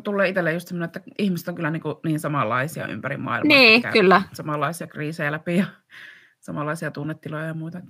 tulee 0.05 0.29
itselle 0.29 0.53
just 0.53 0.69
semmoinen, 0.69 0.87
että 0.87 1.01
ihmiset 1.19 1.49
on 1.49 1.55
kyllä 1.55 1.71
niinku 1.71 2.01
niin 2.05 2.21
samanlaisia 2.21 2.87
ympäri 2.87 3.17
maailmaa. 3.17 3.57
Niin, 3.57 3.83
kyllä. 3.93 4.23
Samanlaisia 4.33 4.87
kriisejä 4.87 5.33
läpi 5.33 5.57
ja 5.57 5.67
samanlaisia 6.41 6.91
tunnetiloja 6.91 7.45
ja 7.45 7.55
muuta. 7.55 7.81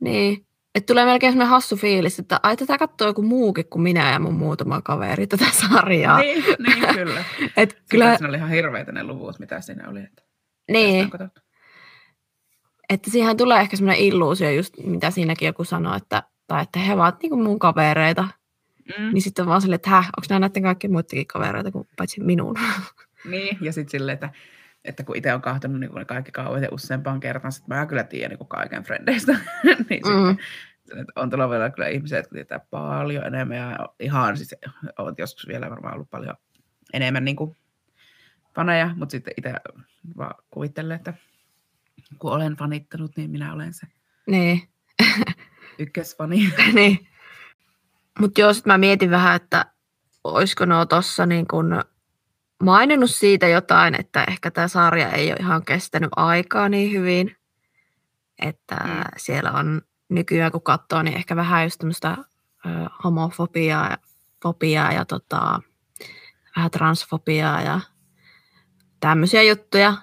Niin. 0.00 0.46
Että 0.74 0.86
tulee 0.86 1.04
melkein 1.04 1.32
semmoinen 1.32 1.50
hassu 1.50 1.76
fiilis, 1.76 2.18
että 2.18 2.40
ai 2.42 2.56
tätä 2.56 2.78
katsoo 2.78 3.08
joku 3.08 3.22
muukin 3.22 3.66
kuin 3.70 3.82
minä 3.82 4.12
ja 4.12 4.18
mun 4.18 4.34
muutama 4.34 4.82
kaveri 4.82 5.26
tätä 5.26 5.44
sarjaa. 5.70 6.18
Niin, 6.18 6.44
niin, 6.58 6.94
kyllä. 6.94 7.24
Et 7.56 7.82
Kyllä. 7.88 8.16
Siinä 8.16 8.28
oli 8.28 8.36
ihan 8.36 8.50
hirveitä 8.50 8.92
ne 8.92 9.04
luvut, 9.04 9.38
mitä 9.38 9.60
siinä 9.60 9.88
oli. 9.88 10.00
Että 10.00 10.22
niin, 10.70 11.10
että 12.88 13.10
siihen 13.10 13.36
tulee 13.36 13.60
ehkä 13.60 13.76
semmoinen 13.76 14.04
illuusio 14.04 14.50
just, 14.50 14.74
mitä 14.84 15.10
siinäkin 15.10 15.46
joku 15.46 15.64
sanoi, 15.64 15.96
että, 15.96 16.22
tai 16.46 16.62
että 16.62 16.78
he 16.78 16.94
ovat 16.94 17.22
niinku 17.22 17.36
mun 17.36 17.58
kavereita. 17.58 18.28
Mm. 18.98 19.12
Niin 19.12 19.22
sitten 19.22 19.46
vaan 19.46 19.60
silleen, 19.60 19.74
että 19.76 19.90
häh, 19.90 20.06
onko 20.06 20.26
nämä 20.28 20.40
näiden 20.40 20.62
kaikkien 20.62 20.92
muidenkin 20.92 21.26
kavereita 21.26 21.70
kuin 21.70 21.88
paitsi 21.96 22.20
minun. 22.20 22.56
Niin, 23.30 23.58
ja 23.60 23.72
sitten 23.72 23.90
silleen, 23.90 24.14
että, 24.14 24.30
että 24.84 25.04
kun 25.04 25.16
itse 25.16 25.34
on 25.34 25.42
kahtonut 25.42 25.80
niin 25.80 25.94
ne 25.94 26.04
kaikki 26.04 26.32
kauet 26.32 26.62
ja 26.62 26.68
useampaan 26.72 27.20
kertaan, 27.20 27.52
sitten 27.52 27.76
mä 27.76 27.86
kyllä 27.86 28.04
tiedän 28.04 28.36
niin 28.38 28.48
kaiken 28.48 28.82
frendeistä. 28.82 29.32
niin 29.90 30.02
Mm. 30.06 30.36
sitten, 30.78 30.98
että 30.98 31.12
on 31.16 31.30
tuolla 31.30 31.50
vielä 31.50 31.70
kyllä 31.70 31.88
ihmisiä, 31.88 32.18
jotka 32.18 32.34
tietää 32.34 32.60
paljon 32.70 33.26
enemmän 33.26 33.56
ja 33.56 33.88
ihan 34.00 34.36
siis 34.36 34.54
ovat 34.98 35.18
joskus 35.18 35.48
vielä 35.48 35.70
varmaan 35.70 35.94
ollut 35.94 36.10
paljon 36.10 36.34
enemmän 36.92 37.24
niin 37.24 37.36
kuin 37.36 37.56
faneja, 38.54 38.90
mutta 38.96 39.10
sitten 39.10 39.34
itse 39.36 39.52
vaan 40.16 40.34
kuvittelen, 40.50 40.96
että 40.96 41.14
kun 42.18 42.32
olen 42.32 42.56
fanittanut, 42.56 43.16
niin 43.16 43.30
minä 43.30 43.52
olen 43.52 43.72
se 43.74 43.86
niin. 44.26 44.62
ykkösfani. 45.78 46.52
niin. 46.72 47.08
Mutta 48.18 48.40
joo, 48.40 48.52
sit 48.54 48.66
mä 48.66 48.78
mietin 48.78 49.10
vähän, 49.10 49.36
että 49.36 49.66
olisiko 50.24 50.64
nuo 50.64 50.86
tuossa 50.86 51.26
niin 51.26 51.46
kun 51.48 51.80
maininnut 52.62 53.10
siitä 53.10 53.48
jotain, 53.48 53.94
että 54.00 54.24
ehkä 54.28 54.50
tämä 54.50 54.68
sarja 54.68 55.08
ei 55.10 55.28
ole 55.30 55.36
ihan 55.40 55.64
kestänyt 55.64 56.10
aikaa 56.16 56.68
niin 56.68 56.92
hyvin. 56.92 57.36
Että 58.42 58.74
Mm. 58.84 59.02
siellä 59.16 59.52
on 59.52 59.82
nykyään, 60.08 60.52
kun 60.52 60.62
katsoo, 60.62 61.02
niin 61.02 61.16
ehkä 61.16 61.36
vähän 61.36 61.64
just 61.64 61.78
tämmöistä 61.78 62.16
homofobiaa 63.04 63.90
ja 63.90 63.96
fobiaa 64.42 64.92
ja 64.92 65.04
tota, 65.04 65.60
vähän 66.56 66.70
transfobiaa 66.70 67.60
ja 67.62 67.80
tämmöisiä 69.00 69.42
juttuja. 69.42 69.94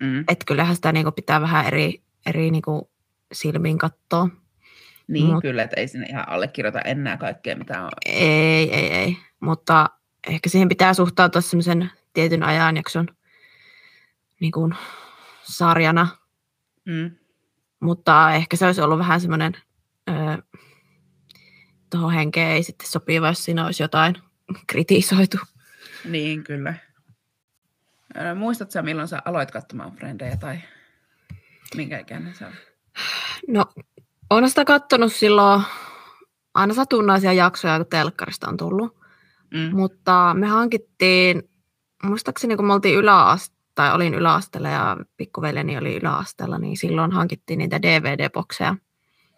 Mm. 0.00 0.20
Että 0.20 0.44
kyllähän 0.46 0.74
sitä 0.76 0.92
niinku 0.92 1.12
pitää 1.12 1.40
vähän 1.40 1.66
eri, 1.66 2.02
eri 2.26 2.50
niinku 2.50 2.90
silmiin 3.32 3.78
katsoa. 3.78 4.28
Niin, 5.10 5.26
Mut- 5.26 5.42
kyllä, 5.42 5.62
että 5.62 5.80
ei 5.80 5.88
sinne 5.88 6.06
ihan 6.06 6.28
allekirjoita 6.28 6.80
enää 6.80 7.16
kaikkea, 7.16 7.56
mitä 7.56 7.82
on. 7.82 7.90
Ei, 8.06 8.74
ei, 8.74 8.92
ei. 8.92 9.16
Mutta 9.40 9.90
ehkä 10.28 10.48
siihen 10.48 10.68
pitää 10.68 10.94
suhtautua 10.94 11.40
semmoisen 11.40 11.90
tietyn 12.12 12.42
ajanjakson 12.42 13.06
niin 14.40 14.52
kuin 14.52 14.74
sarjana. 15.42 16.08
Mm. 16.86 17.10
Mutta 17.80 18.32
ehkä 18.32 18.56
se 18.56 18.66
olisi 18.66 18.80
ollut 18.80 18.98
vähän 18.98 19.20
semmoinen, 19.20 19.52
öö, 20.08 20.36
tuohon 21.90 22.12
henkeen 22.12 22.50
ei 22.50 22.62
sitten 22.62 22.88
sopiva, 22.88 23.28
jos 23.28 23.44
siinä 23.44 23.66
olisi 23.66 23.82
jotain 23.82 24.14
kritisoitu. 24.70 25.38
Niin, 26.04 26.44
kyllä. 26.44 26.74
Ää, 28.14 28.34
Muistatko 28.34 28.72
sä, 28.72 28.82
milloin 28.82 29.08
sä 29.08 29.22
aloit 29.24 29.50
katsomaan 29.50 29.92
Frendejä 29.92 30.36
tai 30.36 30.58
minkä 31.76 31.98
ikäinen 31.98 32.34
sä 32.34 32.46
olet? 32.46 32.70
No, 33.48 33.64
olen 34.30 34.48
sitä 34.48 34.64
katsonut 34.64 35.12
silloin 35.12 35.62
aina 36.54 36.74
satunnaisia 36.74 37.32
jaksoja, 37.32 37.76
kun 37.76 37.86
telkkarista 37.86 38.48
on 38.48 38.56
tullut. 38.56 38.96
Mm. 39.54 39.76
Mutta 39.76 40.34
me 40.34 40.46
hankittiin, 40.46 41.42
muistaakseni 42.02 42.56
kun 42.56 42.66
me 42.66 42.72
oltiin 42.72 42.98
yläaste, 42.98 43.56
tai 43.74 43.94
olin 43.94 44.14
yläasteella 44.14 44.68
ja 44.68 44.96
pikkuveljeni 45.16 45.78
oli 45.78 45.96
yläasteella, 45.96 46.58
niin 46.58 46.76
silloin 46.76 47.12
hankittiin 47.12 47.58
niitä 47.58 47.78
DVD-bokseja. 47.82 48.76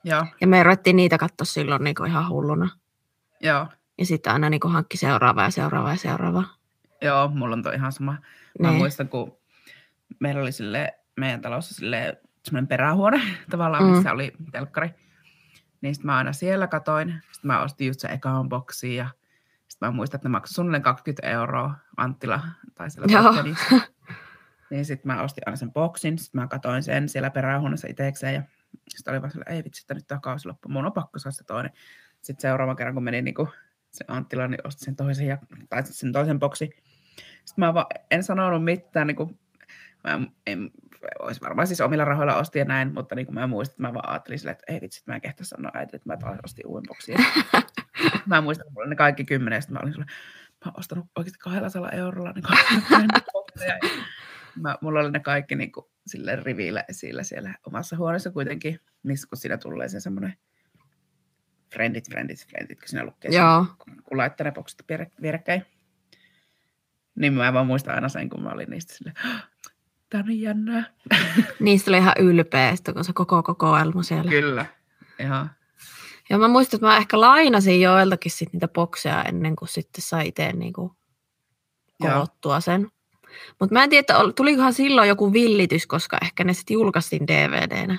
Joo, 0.04 0.26
Ja 0.40 0.46
me 0.46 0.62
ruvettiin 0.62 0.96
niitä 0.96 1.18
katsoa 1.18 1.44
silloin 1.44 1.84
niin 1.84 2.06
ihan 2.06 2.28
hulluna. 2.28 2.68
joo, 3.40 3.66
Ja 3.98 4.06
sitten 4.06 4.32
aina 4.32 4.50
niin 4.50 4.60
hankki 4.68 4.96
seuraava 4.96 5.42
ja 5.42 5.50
seuraava 5.50 5.90
ja 5.90 5.96
seuraava. 5.96 6.44
joo, 7.02 7.28
mulla 7.28 7.54
on 7.56 7.62
toi 7.62 7.74
ihan 7.74 7.92
sama. 7.92 8.12
Mä 8.58 8.68
Niin. 8.68 8.78
muistan, 8.78 9.08
kun 9.08 9.36
meillä 10.20 10.40
oli 10.42 10.52
sille 10.52 10.94
meidän 11.16 11.40
talossa 11.40 11.74
sille 11.74 12.20
semmoinen 12.44 12.68
perähuone 12.68 13.22
tavallaan, 13.50 13.84
missä 13.84 14.08
Mm. 14.08 14.14
oli 14.14 14.32
telkkari. 14.52 14.90
Niin 15.80 15.94
sitten 15.94 16.06
mä 16.06 16.16
aina 16.16 16.32
siellä 16.32 16.66
katoin. 16.66 17.08
Sitten 17.32 17.46
mä 17.48 17.62
ostin 17.62 17.86
just 17.86 18.00
se 18.00 18.08
ekaan 18.08 18.48
boksiin 18.48 18.96
ja 18.96 19.08
sitten 19.68 19.88
mä 19.88 19.90
muistan, 19.90 20.18
että 20.18 20.28
ne 20.28 20.32
maksoi 20.32 20.54
suunnilleen 20.54 20.82
20 20.82 21.28
euroa 21.28 21.74
Anttila 21.96 22.40
tai 22.74 22.90
siellä. 22.90 23.06
Niin 24.70 24.84
sitten 24.84 25.12
mä 25.12 25.22
ostin 25.22 25.42
aina 25.46 25.56
sen 25.56 25.72
boksin, 25.72 26.18
sitten 26.18 26.40
mä 26.40 26.46
katoin 26.46 26.82
sen 26.82 27.08
siellä 27.08 27.30
perähuoneessa 27.30 27.88
itsekseen 27.90 28.34
ja 28.34 28.42
sitten 28.88 29.12
oli 29.12 29.20
vaan 29.22 29.30
sillä, 29.30 29.44
ei 29.48 29.64
vitsi, 29.64 29.82
että 29.82 29.94
nyt 29.94 30.06
tämä 30.06 30.20
kausi 30.20 30.48
loppu, 30.48 30.68
mun 30.68 30.86
on 30.86 30.92
pakko 30.92 31.18
saada 31.18 31.32
se 31.32 31.44
toinen. 31.44 31.72
Sitten 32.22 32.40
seuraavan 32.42 32.76
kerran, 32.76 32.94
kun 32.94 33.04
meni 33.04 33.22
niin 33.22 33.34
se 33.90 34.04
Anttila, 34.08 34.48
niin 34.48 34.66
ostin 34.66 34.84
sen 34.84 34.96
toisen, 34.96 35.26
ja, 35.26 35.38
tai 35.68 35.82
sen 35.84 36.12
toisen 36.12 36.38
boksi. 36.38 36.70
Sitten 37.44 37.64
mä 37.64 37.74
vaan, 37.74 37.86
en 38.10 38.24
sanonut 38.24 38.64
mitään, 38.64 39.06
niin 39.06 39.16
kuin, 39.16 39.38
mä 40.04 40.10
en, 40.12 40.32
en 40.46 40.70
olisi 41.18 41.40
varmaan 41.40 41.66
siis 41.66 41.80
omilla 41.80 42.04
rahoilla 42.04 42.36
ostin 42.36 42.60
ja 42.60 42.64
näin, 42.64 42.94
mutta 42.94 43.14
niin 43.14 43.26
kuin 43.26 43.34
mä 43.34 43.46
muistin, 43.46 43.72
että 43.72 43.82
mä 43.82 43.94
vaan 43.94 44.08
ajattelin 44.08 44.38
silleen, 44.38 44.52
että 44.52 44.72
ei 44.72 44.80
vitsi, 44.80 45.00
että 45.00 45.10
mä 45.10 45.14
en 45.14 45.20
kehtä 45.20 45.44
sanoa 45.44 45.70
äiti, 45.74 45.96
että 45.96 46.08
mä 46.08 46.16
taas 46.16 46.38
ostin 46.44 46.66
uuden 46.66 46.88
boksin. 46.88 47.16
mä 48.26 48.40
muistan, 48.40 48.66
että 48.66 48.72
mulla 48.74 48.84
oli 48.84 48.90
ne 48.90 48.96
kaikki 48.96 49.24
kymmenen, 49.24 49.56
ja 49.56 49.72
mä 49.72 49.78
olin 49.82 49.92
silleen, 49.92 50.10
mä 50.64 50.70
oon 50.70 50.78
ostanut 50.78 51.06
oikeasti 51.16 51.38
200 51.38 51.90
eurolla 51.90 52.32
niin 52.32 52.44
bokseja. 53.32 53.78
Ja 54.56 54.60
Mä, 54.62 54.76
mulla 54.80 55.00
oli 55.00 55.10
ne 55.10 55.20
kaikki 55.20 55.54
niin 55.54 55.72
kuin, 55.72 55.86
sille 56.06 56.36
rivillä 56.36 56.84
esillä 56.88 57.22
siellä 57.22 57.54
omassa 57.66 57.96
huoneessa 57.96 58.30
kuitenkin, 58.30 58.80
missä 59.02 59.28
kun 59.28 59.38
siinä 59.38 59.58
tulee 59.58 59.88
se 59.88 60.00
semmoinen 60.00 60.34
friendit, 61.74 62.10
friendit, 62.10 62.46
friendit, 62.46 62.78
kun 62.78 62.88
siinä 62.88 63.04
lukee, 63.04 63.30
Joo. 63.30 63.64
siinä, 63.64 64.02
kun 64.02 64.18
laittaa 64.18 64.44
ne 64.44 64.52
boksit 64.52 64.82
vierek- 64.92 65.22
vierekkäin. 65.22 65.66
Niin 67.14 67.32
mä 67.32 67.52
vaan 67.52 67.66
muistan 67.66 67.94
aina 67.94 68.08
sen, 68.08 68.28
kun 68.28 68.42
mä 68.42 68.50
olin 68.50 68.70
niistä 68.70 68.94
sille, 68.94 69.12
tää 70.12 70.20
on 70.20 70.26
niin 70.28 70.40
jännää. 70.40 70.84
Niistä 71.60 71.90
oli 71.90 71.98
ihan 71.98 72.14
ylpeä, 72.18 72.74
kun 72.94 73.04
se 73.04 73.12
koko 73.12 73.42
kokoelma 73.42 74.02
siellä. 74.02 74.30
Kyllä. 74.30 74.66
Ihan. 75.20 75.50
Ja 76.30 76.38
mä 76.38 76.48
muistan, 76.48 76.78
että 76.78 76.86
mä 76.86 76.96
ehkä 76.96 77.20
lainasin 77.20 77.80
joiltakin 77.80 78.32
sit 78.32 78.52
niitä 78.52 78.68
bokseja 78.68 79.22
ennen 79.22 79.56
kuin 79.56 79.68
sitten 79.68 80.02
sai 80.02 80.28
itse 80.28 80.52
niinku 80.52 80.96
koottua 82.00 82.60
sen. 82.60 82.88
Mutta 83.60 83.72
mä 83.72 83.84
en 83.84 83.90
tiedä, 83.90 84.00
että 84.00 84.14
tulikohan 84.36 84.72
silloin 84.72 85.08
joku 85.08 85.32
villitys, 85.32 85.86
koska 85.86 86.18
ehkä 86.22 86.44
ne 86.44 86.52
sitten 86.52 86.74
julkaistiin 86.74 87.26
DVDnä. 87.26 87.98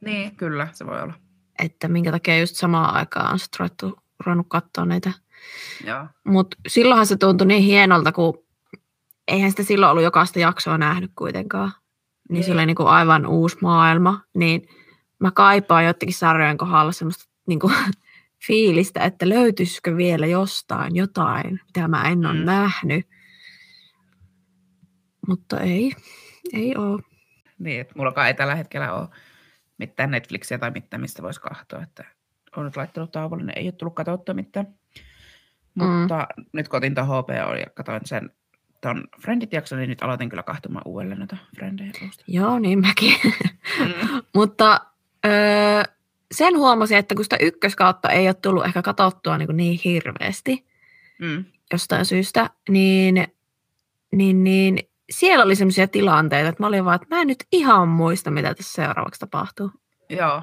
Niin, 0.00 0.36
kyllä, 0.36 0.68
se 0.72 0.86
voi 0.86 1.02
olla. 1.02 1.14
Että 1.58 1.88
minkä 1.88 2.10
takia 2.10 2.38
just 2.38 2.56
samaan 2.56 2.94
aikaan 2.94 3.32
on 3.32 3.38
sitten 3.38 3.60
ruvettu, 3.60 3.98
ruvennut 4.26 4.46
katsoa 4.48 4.84
niitä. 4.84 5.12
Joo. 5.86 6.06
Mutta 6.24 6.56
silloinhan 6.68 7.06
se 7.06 7.16
tuntui 7.16 7.46
niin 7.46 7.62
hienolta, 7.62 8.12
kun 8.12 8.41
eihän 9.32 9.50
sitä 9.50 9.62
silloin 9.62 9.90
ollut 9.90 10.04
jokaista 10.04 10.38
jaksoa 10.38 10.78
nähnyt 10.78 11.10
kuitenkaan. 11.16 11.72
Niin 12.30 12.44
se 12.44 12.50
Niin. 12.50 12.58
oli 12.58 12.66
niinku 12.66 12.86
aivan 12.86 13.26
uusi 13.26 13.56
maailma. 13.62 14.20
Niin 14.34 14.68
mä 15.20 15.30
kaipaan 15.30 15.84
jotenkin 15.84 16.14
sarjojen 16.16 16.58
kohdalla 16.58 16.92
semmoista 16.92 17.24
niinku 17.46 17.70
fiilistä, 18.46 19.00
että 19.04 19.28
löytyisikö 19.28 19.96
vielä 19.96 20.26
jostain 20.26 20.96
jotain, 20.96 21.60
mitä 21.66 21.88
mä 21.88 22.02
en 22.08 22.26
ole 22.26 22.34
Mm. 22.34 22.40
mm. 22.40 22.46
nähnyt. 22.46 23.06
mutta 25.28 25.60
ei, 25.60 25.92
ei 26.52 26.76
ole. 26.76 27.02
Niin, 27.58 27.80
että 27.80 27.94
mullakaan 27.96 28.26
ei 28.26 28.34
tällä 28.34 28.54
hetkellä 28.54 28.92
ole 28.94 29.08
mitään 29.78 30.10
Netflixiä 30.10 30.58
tai 30.58 30.70
mitään, 30.70 31.00
mistä 31.00 31.22
voisi 31.22 31.40
katsoa. 31.40 31.82
Että 31.82 32.04
olen 32.56 32.64
nyt 32.64 32.76
laittanut 32.76 33.12
tauolle, 33.12 33.44
niin 33.44 33.58
ei 33.58 33.66
ole 33.66 33.72
tullut 33.72 33.94
katsottua 33.94 34.34
mitään. 34.34 34.66
Mutta 35.74 36.26
mm. 36.36 36.44
nyt 36.52 36.68
kun 36.68 36.76
otin 36.76 36.94
tuon 36.94 37.06
HBO 37.06 37.54
ja 37.54 37.66
katsoin 37.74 38.00
sen 38.04 38.30
tuon 38.82 39.04
Friendit-jakson, 39.20 39.78
niin 39.78 39.88
nyt 39.88 40.02
aloitin 40.02 40.28
kyllä 40.28 40.42
kahtumaan 40.42 40.82
uudelleen 40.86 41.18
noita 41.18 41.36
Friendejä. 41.56 41.92
Joo, 42.26 42.58
niin 42.58 42.80
mäkin. 42.80 43.14
Mm. 43.78 44.22
Mutta 44.34 44.80
öö, 45.26 45.82
sen 46.32 46.56
huomasin, 46.56 46.98
että 46.98 47.14
kun 47.14 47.24
sitä 47.24 47.36
ykköskautta 47.40 48.10
ei 48.10 48.26
ole 48.26 48.34
tullut 48.34 48.66
ehkä 48.66 48.82
katsottua 48.82 49.38
niin, 49.38 49.56
niin 49.56 49.80
hirveästi 49.84 50.66
mm. 51.18 51.44
jostain 51.72 52.04
syystä, 52.04 52.50
niin, 52.68 53.26
niin, 54.12 54.44
niin 54.44 54.78
siellä 55.10 55.44
oli 55.44 55.56
sellaisia 55.56 55.88
tilanteita, 55.88 56.48
että 56.48 56.62
mä 56.62 56.66
olin 56.66 56.84
vaan, 56.84 56.94
että 56.94 57.14
mä 57.16 57.20
en 57.20 57.26
nyt 57.26 57.44
ihan 57.52 57.88
muista, 57.88 58.30
mitä 58.30 58.54
tässä 58.54 58.72
seuraavaksi 58.72 59.20
tapahtuu. 59.20 59.70
Joo. 60.10 60.42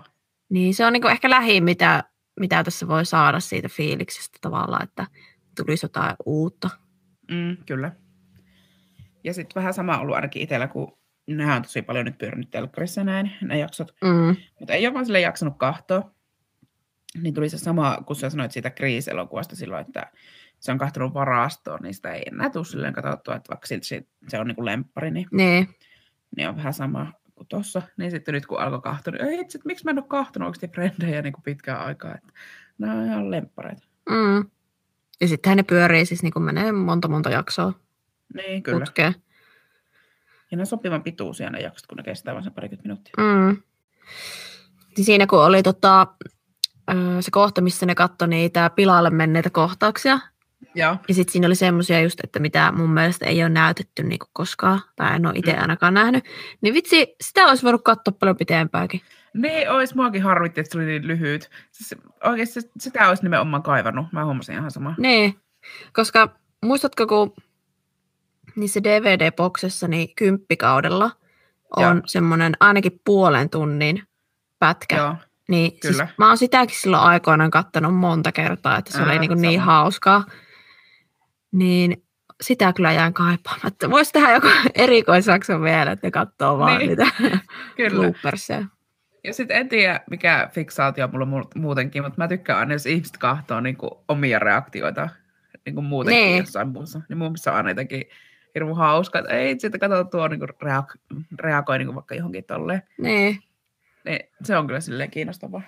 Niin 0.50 0.76
se 0.76 0.86
on 0.86 0.94
niin 0.94 1.10
ehkä 1.10 1.30
lähin, 1.30 1.64
mitä, 1.64 2.04
mitä 2.40 2.64
tässä 2.64 2.88
voi 2.88 3.06
saada 3.06 3.40
siitä 3.40 3.70
fiiliksestä 3.70 4.38
tavallaan, 4.42 4.84
että 4.84 5.08
tulisi 5.56 5.86
jotain 5.86 6.16
uutta. 6.26 6.70
Mm, 7.32 7.58
kyllä. 7.66 7.92
Ja 9.24 9.34
sitten 9.34 9.56
vähän 9.56 9.74
sama 9.74 10.00
ollut 10.00 10.16
ainakin 10.16 10.42
itsellä, 10.42 10.68
kun 10.68 10.98
nehän 11.28 11.56
on 11.56 11.62
tosi 11.62 11.82
paljon 11.82 12.06
nyt 12.06 12.18
pyörinyt 12.18 12.50
telkkarissa 12.50 13.04
näin, 13.04 13.32
ne 13.42 13.60
jaksot. 13.60 13.96
Mm. 14.02 14.36
Mutta 14.60 14.74
ei 14.74 14.88
ole 14.88 14.94
vaan 14.94 15.06
sille 15.06 15.20
jaksanut 15.20 15.58
kahtoa. 15.58 16.12
Niin 17.22 17.34
tuli 17.34 17.50
se 17.50 17.58
sama, 17.58 17.98
kun 18.06 18.16
sä 18.16 18.30
sanoit 18.30 18.52
siitä 18.52 18.70
kriiselokuvasta 18.70 19.56
silloin, 19.56 19.86
että 19.88 20.12
se 20.60 20.72
on 20.72 20.78
kahtunut 20.78 21.14
varastoon, 21.14 21.80
niin 21.84 21.94
sitä 21.94 22.12
ei 22.12 22.24
enää 22.32 22.50
tule 22.50 22.66
silleen 22.66 22.94
katsottua, 22.94 23.36
että 23.36 23.50
vaikka 23.50 23.68
se, 23.68 23.80
se 24.28 24.40
on 24.40 24.48
niin 24.48 24.56
kuin 24.56 24.66
lemppari, 24.66 25.12
niin, 25.12 25.28
niin. 25.32 25.70
niin 26.38 26.50
on 26.50 26.56
vähän 26.56 26.74
sama 26.74 27.14
kuin 27.36 27.48
tossa. 27.48 27.82
Niin 27.98 28.12
sitten 28.12 28.34
nyt 28.34 28.46
kun 28.46 28.60
alkoi 28.60 28.82
kahtua, 28.82 29.12
niin 29.12 29.26
ei 29.26 29.40
itse, 29.40 29.58
että 29.58 29.68
miksi 29.68 29.86
mä 29.86 29.92
en 29.92 30.00
ole 30.00 30.06
kahtunut 30.08 30.48
oikeasti 30.48 30.68
frendejä 30.68 31.22
niin 31.22 31.34
kuin 31.34 31.44
pitkään 31.44 31.82
aikaa, 31.82 32.16
että 32.16 32.34
nämä 32.78 32.94
on 32.94 33.06
ihan 33.06 33.32
lemppareita. 33.32 33.88
Mm. 34.10 34.50
Ja 35.22 35.28
sittenhän 35.28 35.58
ne 35.58 35.64
pyörii 35.64 36.06
siis 36.06 36.24
niin 36.24 36.34
kuin 36.34 36.44
menee 36.44 36.72
monta 36.72 37.08
monta 37.08 37.30
jaksoa. 37.30 37.74
Niin, 38.34 38.64
kyllä. 38.64 38.80
Putkeen. 38.80 39.16
Ja 40.52 40.58
ne 40.58 40.62
on 40.62 40.68
sopivan 40.68 41.04
pituisia 41.04 41.50
ne 41.50 41.60
jaksot, 41.60 41.88
kun 41.88 41.98
ne 41.98 42.04
kestää 42.04 42.34
vain 42.34 42.44
se 42.44 42.50
parikymmentä 42.50 42.88
minuuttia. 42.88 43.14
Mm. 43.18 43.58
Niin 44.98 45.06
siinä 45.06 45.28
kun 45.28 45.44
oli 45.44 45.64
tota, 45.64 46.08
se 47.20 47.32
kohta, 47.32 47.62
missä 47.62 47.86
ne 47.86 47.96
katsoi 47.96 48.28
niitä 48.28 48.72
pilalle 48.76 49.10
menneitä 49.10 49.50
kohtauksia. 49.50 50.20
Joo. 50.76 50.98
Ja 51.08 51.14
sitten 51.14 51.32
siinä 51.32 51.48
oli 51.48 51.56
semmoisia 51.56 52.02
just, 52.02 52.20
että 52.24 52.40
mitä 52.40 52.72
mun 52.72 52.90
mielestä 52.90 53.26
ei 53.26 53.44
ole 53.44 53.50
näytetty 53.50 54.04
niinku 54.04 54.26
koskaan, 54.34 54.82
tai 54.96 55.16
en 55.16 55.26
ole 55.26 55.34
itse 55.38 55.54
mm. 55.54 55.62
ainakaan 55.62 55.94
nähnyt. 55.94 56.26
Niin 56.62 56.74
vitsi, 56.74 57.16
sitä 57.22 57.46
olisi 57.46 57.64
voinut 57.64 57.84
katsoa 57.84 58.14
paljon 58.20 58.38
pitempääkin. 58.38 59.02
Niin, 59.34 59.70
olisi 59.70 59.96
muakin 59.96 60.24
harvitti, 60.24 60.62
että 60.62 60.72
se 60.72 60.78
oli 60.78 60.86
niin 60.86 61.08
lyhyt. 61.08 61.50
Siis 61.72 62.02
oikeasti 62.24 62.60
sitä 62.80 63.10
olisi 63.10 63.24
nimenomaan 63.24 63.64
kaivannut. 63.64 64.06
Mä 64.12 64.26
huomasin 64.26 64.56
ihan 64.56 64.72
sama. 64.72 64.96
Niin, 64.98 65.36
koska 65.94 66.36
muistatko, 66.66 67.08
kun 67.08 67.34
niissä 68.60 68.80
DVD-boksessa 68.84 69.88
niin 69.88 70.16
kymppikaudella 70.16 71.12
on 71.76 72.04
semmoinen 72.06 72.54
ainakin 72.60 73.02
puolen 73.06 73.50
tunnin 73.50 74.04
pätkä. 74.60 74.96
Joo, 74.96 75.16
niin 75.48 75.72
siis 75.72 75.82
kyllä. 75.82 76.06
Siis 76.06 76.18
mä 76.18 76.28
oon 76.28 76.38
sitäkin 76.38 76.76
silloin 76.80 77.04
aikoinaan 77.04 77.52
kattanut 77.52 77.96
monta 77.96 78.32
kertaa, 78.32 78.78
että 78.78 78.92
se 78.92 79.00
Ää, 79.00 79.06
oli 79.06 79.20
niin, 79.20 79.42
niin 79.42 79.60
hauskaa. 79.60 80.24
Niin 81.52 82.04
sitä 82.42 82.74
kyllä 82.74 82.92
jään 82.92 83.14
kaipaamatta. 83.14 83.90
Voisi 83.90 84.12
tehdä 84.12 84.34
joku 84.34 84.48
erikoisakso 84.76 85.62
vielä, 85.62 85.92
että 85.92 86.12
katsoo 86.12 86.58
vaan 86.58 86.78
niin, 86.78 86.88
niitä 86.88 87.08
bloopersia. 87.96 88.66
Ja 89.24 89.34
sitten 89.34 89.58
en 89.58 89.70
tiedä, 89.70 90.00
mikä 90.10 90.50
fiksaatio 90.54 91.08
mulla 91.08 91.48
muutenkin, 91.56 92.04
mutta 92.04 92.22
mä 92.22 92.28
tykkään 92.28 92.60
aina, 92.60 92.74
jos 92.74 92.86
ihmiset 92.86 93.18
kahtoo 93.18 93.60
niin 93.60 93.78
omia 94.08 94.40
reaktioita 94.40 95.10
niin 95.66 95.76
kuin 95.76 95.86
muutenkin 95.86 96.24
niin. 96.24 96.38
jossain 96.38 96.68
muussa. 96.68 97.02
Niin 97.10 97.18
mun 97.18 97.28
mielestä 97.28 97.52
on 97.52 97.58
aina 97.58 97.70
jotenkin 97.70 98.04
hirveän 98.60 98.78
hauska, 98.78 99.20
että 99.20 99.32
ei 99.32 99.60
sitten 99.60 99.80
kato 99.80 100.04
tuo 100.04 100.28
niin 100.28 100.40
kuin 100.40 100.50
reagoi 101.40 101.78
niin 101.78 101.88
kuin 101.88 101.96
vaikka 101.96 102.16
johonkin 102.16 102.44
tolleen. 102.44 102.84
Niin. 102.98 103.40
niin. 104.06 104.20
Se 104.44 104.58
on 104.58 104.68
kyllä 104.68 104.80
silleen 104.80 105.12
kiinnostavaa. 105.12 105.62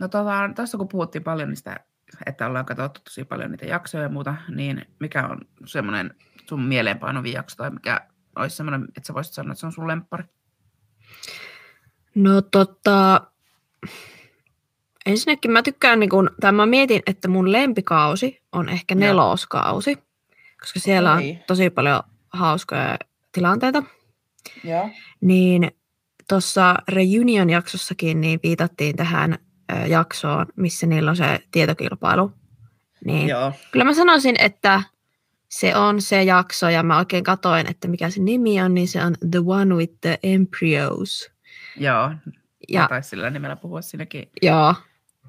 No 0.00 0.08
tota, 0.08 0.50
tässä 0.54 0.78
kun 0.78 0.88
puhuttiin 0.88 1.24
paljon 1.24 1.48
niistä, 1.48 1.80
että 2.26 2.46
ollaan 2.46 2.66
katsottu 2.66 3.00
tosi 3.04 3.24
paljon 3.24 3.50
niitä 3.50 3.66
jaksoja 3.66 4.02
ja 4.02 4.08
muuta, 4.08 4.34
niin 4.48 4.86
mikä 5.00 5.26
on 5.26 5.40
semmoinen 5.66 6.14
sun 6.46 6.62
mieleenpainovin 6.62 7.32
jakso 7.32 7.56
tai 7.56 7.70
mikä 7.70 8.00
olisi 8.36 8.56
semmoinen, 8.56 8.84
että 8.96 9.06
sä 9.06 9.14
voisit 9.14 9.34
sanoa, 9.34 9.52
että 9.52 9.60
se 9.60 9.66
on 9.66 9.72
sun 9.72 9.88
lemppari? 9.88 10.24
No 12.14 12.42
tota, 12.42 13.20
Ensinnäkin 15.08 15.50
mä 15.50 15.62
tykkään, 15.62 16.00
niin 16.00 16.10
kun, 16.10 16.30
tai 16.40 16.52
mä 16.52 16.66
mietin, 16.66 17.02
että 17.06 17.28
mun 17.28 17.52
lempikausi 17.52 18.42
on 18.52 18.68
ehkä 18.68 18.94
neloskausi, 18.94 19.98
koska 20.60 20.80
siellä 20.80 21.12
on 21.12 21.22
tosi 21.46 21.70
paljon 21.70 22.02
hauskoja 22.30 22.98
tilanteita. 23.32 23.82
Ja. 24.64 24.88
Niin 25.20 25.70
tuossa 26.28 26.74
Reunion-jaksossakin 26.88 28.20
niin 28.20 28.40
viitattiin 28.42 28.96
tähän 28.96 29.38
jaksoon, 29.86 30.46
missä 30.56 30.86
niillä 30.86 31.10
on 31.10 31.16
se 31.16 31.40
tietokilpailu. 31.50 32.32
Niin 33.04 33.28
Joo. 33.28 33.52
Kyllä 33.72 33.84
mä 33.84 33.94
sanoisin, 33.94 34.36
että 34.40 34.82
se 35.48 35.76
on 35.76 36.02
se 36.02 36.22
jakso, 36.22 36.68
ja 36.68 36.82
mä 36.82 36.98
oikein 36.98 37.24
katoin, 37.24 37.70
että 37.70 37.88
mikä 37.88 38.10
se 38.10 38.22
nimi 38.22 38.62
on, 38.62 38.74
niin 38.74 38.88
se 38.88 39.04
on 39.04 39.14
The 39.30 39.40
One 39.46 39.74
with 39.74 39.94
the 40.00 40.18
Embryos. 40.22 41.30
Joo, 41.76 42.10
ja, 42.68 42.88
taisi 42.88 43.08
sillä 43.08 43.30
nimellä 43.30 43.56
puhua 43.56 43.82
siinäkin. 43.82 44.30
Joo, 44.42 44.74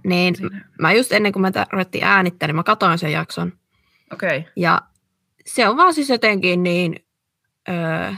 niin 0.04 0.36
Siinä. 0.36 0.70
mä 0.82 0.94
just 0.94 1.12
ennen 1.12 1.32
kuin 1.32 1.42
mä 1.42 1.52
ruvettiin 1.72 2.04
äänittää, 2.04 2.48
niin 2.48 2.56
mä 2.56 2.64
katsoin 2.64 2.98
sen 3.00 3.12
jakson. 3.12 3.54
Okei. 4.14 4.38
Okay. 4.38 4.52
Ja 4.56 4.82
se 5.46 5.68
on 5.68 5.78
vaan 5.78 5.94
siis 5.94 6.10
jotenkin 6.10 6.64
niin 6.64 7.06
öö, 7.70 8.14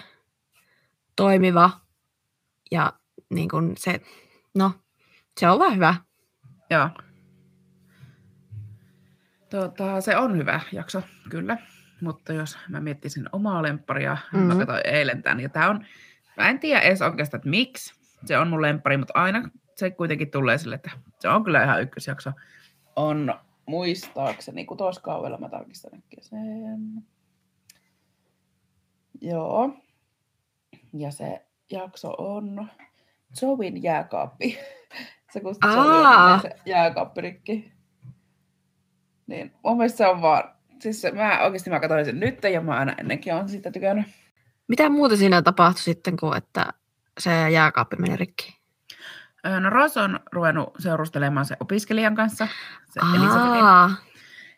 toimiva 1.15 1.69
ja 2.71 2.93
niin 3.29 3.49
kuin 3.49 3.73
se, 3.77 4.01
no, 4.55 4.71
se 5.39 5.49
on 5.49 5.59
vaan 5.59 5.75
hyvä. 5.75 5.95
Joo. 6.69 6.89
Tota, 9.49 10.01
se 10.01 10.17
on 10.17 10.37
hyvä 10.37 10.59
jakso, 10.71 11.01
kyllä. 11.29 11.57
Mutta 12.01 12.33
jos 12.33 12.57
mä 12.69 12.79
miettisin 12.79 13.29
omaa 13.31 13.63
lempparia, 13.63 14.17
mm-hmm. 14.33 14.47
mä 14.47 14.55
katsoin 14.55 14.81
eilen 14.85 15.23
tämän, 15.23 15.39
ja 15.39 15.49
tämä 15.49 15.69
on, 15.69 15.85
mä 16.37 16.49
en 16.49 16.59
tiedä 16.59 16.81
edes 16.81 17.01
oikeastaan, 17.01 17.39
että 17.39 17.49
miksi 17.49 17.93
se 18.25 18.37
on 18.37 18.47
mun 18.47 18.61
lemppari, 18.61 18.97
mutta 18.97 19.13
aina 19.15 19.49
se 19.75 19.91
kuitenkin 19.91 20.31
tulee 20.31 20.57
sille, 20.57 20.75
että 20.75 20.91
se 21.19 21.29
on 21.29 21.43
kyllä 21.43 21.63
ihan 21.63 21.81
ykkösjakso. 21.81 22.31
On 22.95 23.35
muistaakseni 23.65 24.65
kutoskaudella, 24.65 25.37
mä 25.37 25.49
tarkistan 25.49 26.03
sen. 26.21 27.03
Joo. 29.21 29.73
Ja 30.93 31.11
se 31.11 31.45
jakso 31.71 32.15
on 32.17 32.69
Join 33.41 33.83
jääkaappi. 33.83 34.59
se 35.33 35.39
kun 35.39 35.55
se 36.41 36.55
jääkaappirikki. 36.65 37.71
Niin 39.27 39.53
mun 39.63 39.77
mielestä 39.77 39.97
se 39.97 40.07
on 40.07 40.21
vaan, 40.21 40.43
siis 40.79 41.01
se, 41.01 41.11
mä 41.11 41.43
oikeasti 41.43 41.69
mä 41.69 41.79
katsoin 41.79 42.05
sen 42.05 42.19
nyt 42.19 42.43
ja 42.43 42.61
mä 42.61 42.77
aina 42.77 42.95
ennenkin 42.97 43.33
on 43.33 43.49
sitä 43.49 43.71
tykännyt. 43.71 44.05
Mitä 44.67 44.89
muuta 44.89 45.17
siinä 45.17 45.41
tapahtui 45.41 45.81
sitten, 45.81 46.17
kun 46.17 46.37
että 46.37 46.73
se 47.19 47.49
jääkaappi 47.49 47.95
meni 47.95 48.17
rikki? 48.17 48.60
No 49.59 49.69
Ross 49.69 49.97
on 49.97 50.19
ruvennut 50.31 50.73
seurustelemaan 50.79 51.45
se 51.45 51.57
opiskelijan 51.59 52.15
kanssa, 52.15 52.47
se 52.89 52.99
Aa. 53.03 53.89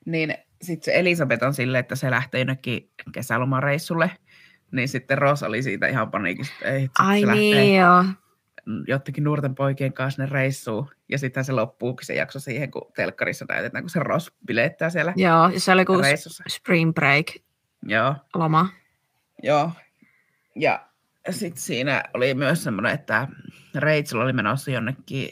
Niin 0.06 0.36
sitten 0.62 0.86
se 0.94 1.00
Elisabeth 1.00 1.44
on 1.44 1.54
silleen, 1.54 1.80
että 1.80 1.96
se 1.96 2.12
lähtee 2.12 2.40
jonnekin 2.40 2.90
kesälomareissulle. 3.12 4.12
Niin 4.72 4.88
sitten 4.88 5.18
Ross 5.18 5.44
oli 5.44 5.64
siitä 5.64 5.88
ihan 5.88 6.12
paniikista, 6.12 6.66
ei, 6.66 6.90
Ai 7.00 7.22
se 7.22 7.32
niin, 7.32 7.56
lähtee 7.58 7.76
joo. 7.76 8.06
jottekin 8.88 9.24
nuorten 9.24 9.56
poikien 9.56 9.94
kanssa 9.94 10.24
ne 10.24 10.30
reissuu. 10.30 10.90
Ja 11.10 11.18
sitten 11.18 11.46
se 11.46 11.52
loppuukin 11.52 12.06
se 12.06 12.14
jakso 12.14 12.40
siihen, 12.40 12.72
kun 12.72 12.92
telkkarissa 12.96 13.46
näytetään, 13.50 13.84
kun 13.84 13.90
se 13.90 14.00
Ross 14.00 14.32
bilettää 14.48 14.90
siellä 14.90 15.14
Joo, 15.16 15.50
ja 15.50 15.60
se 15.60 15.72
oli 15.72 15.86
kuin 15.86 16.06
spring 16.48 16.94
break 16.94 17.26
Joo. 17.88 18.16
loma. 18.36 18.70
Joo. 19.44 19.72
Ja 20.56 20.88
sitten 21.32 21.62
siinä 21.62 22.04
oli 22.14 22.34
myös 22.34 22.64
semmoinen, 22.64 22.94
että 22.94 23.28
Rachel 23.76 24.20
oli 24.20 24.34
menossa 24.34 24.72
jonnekin, 24.72 25.30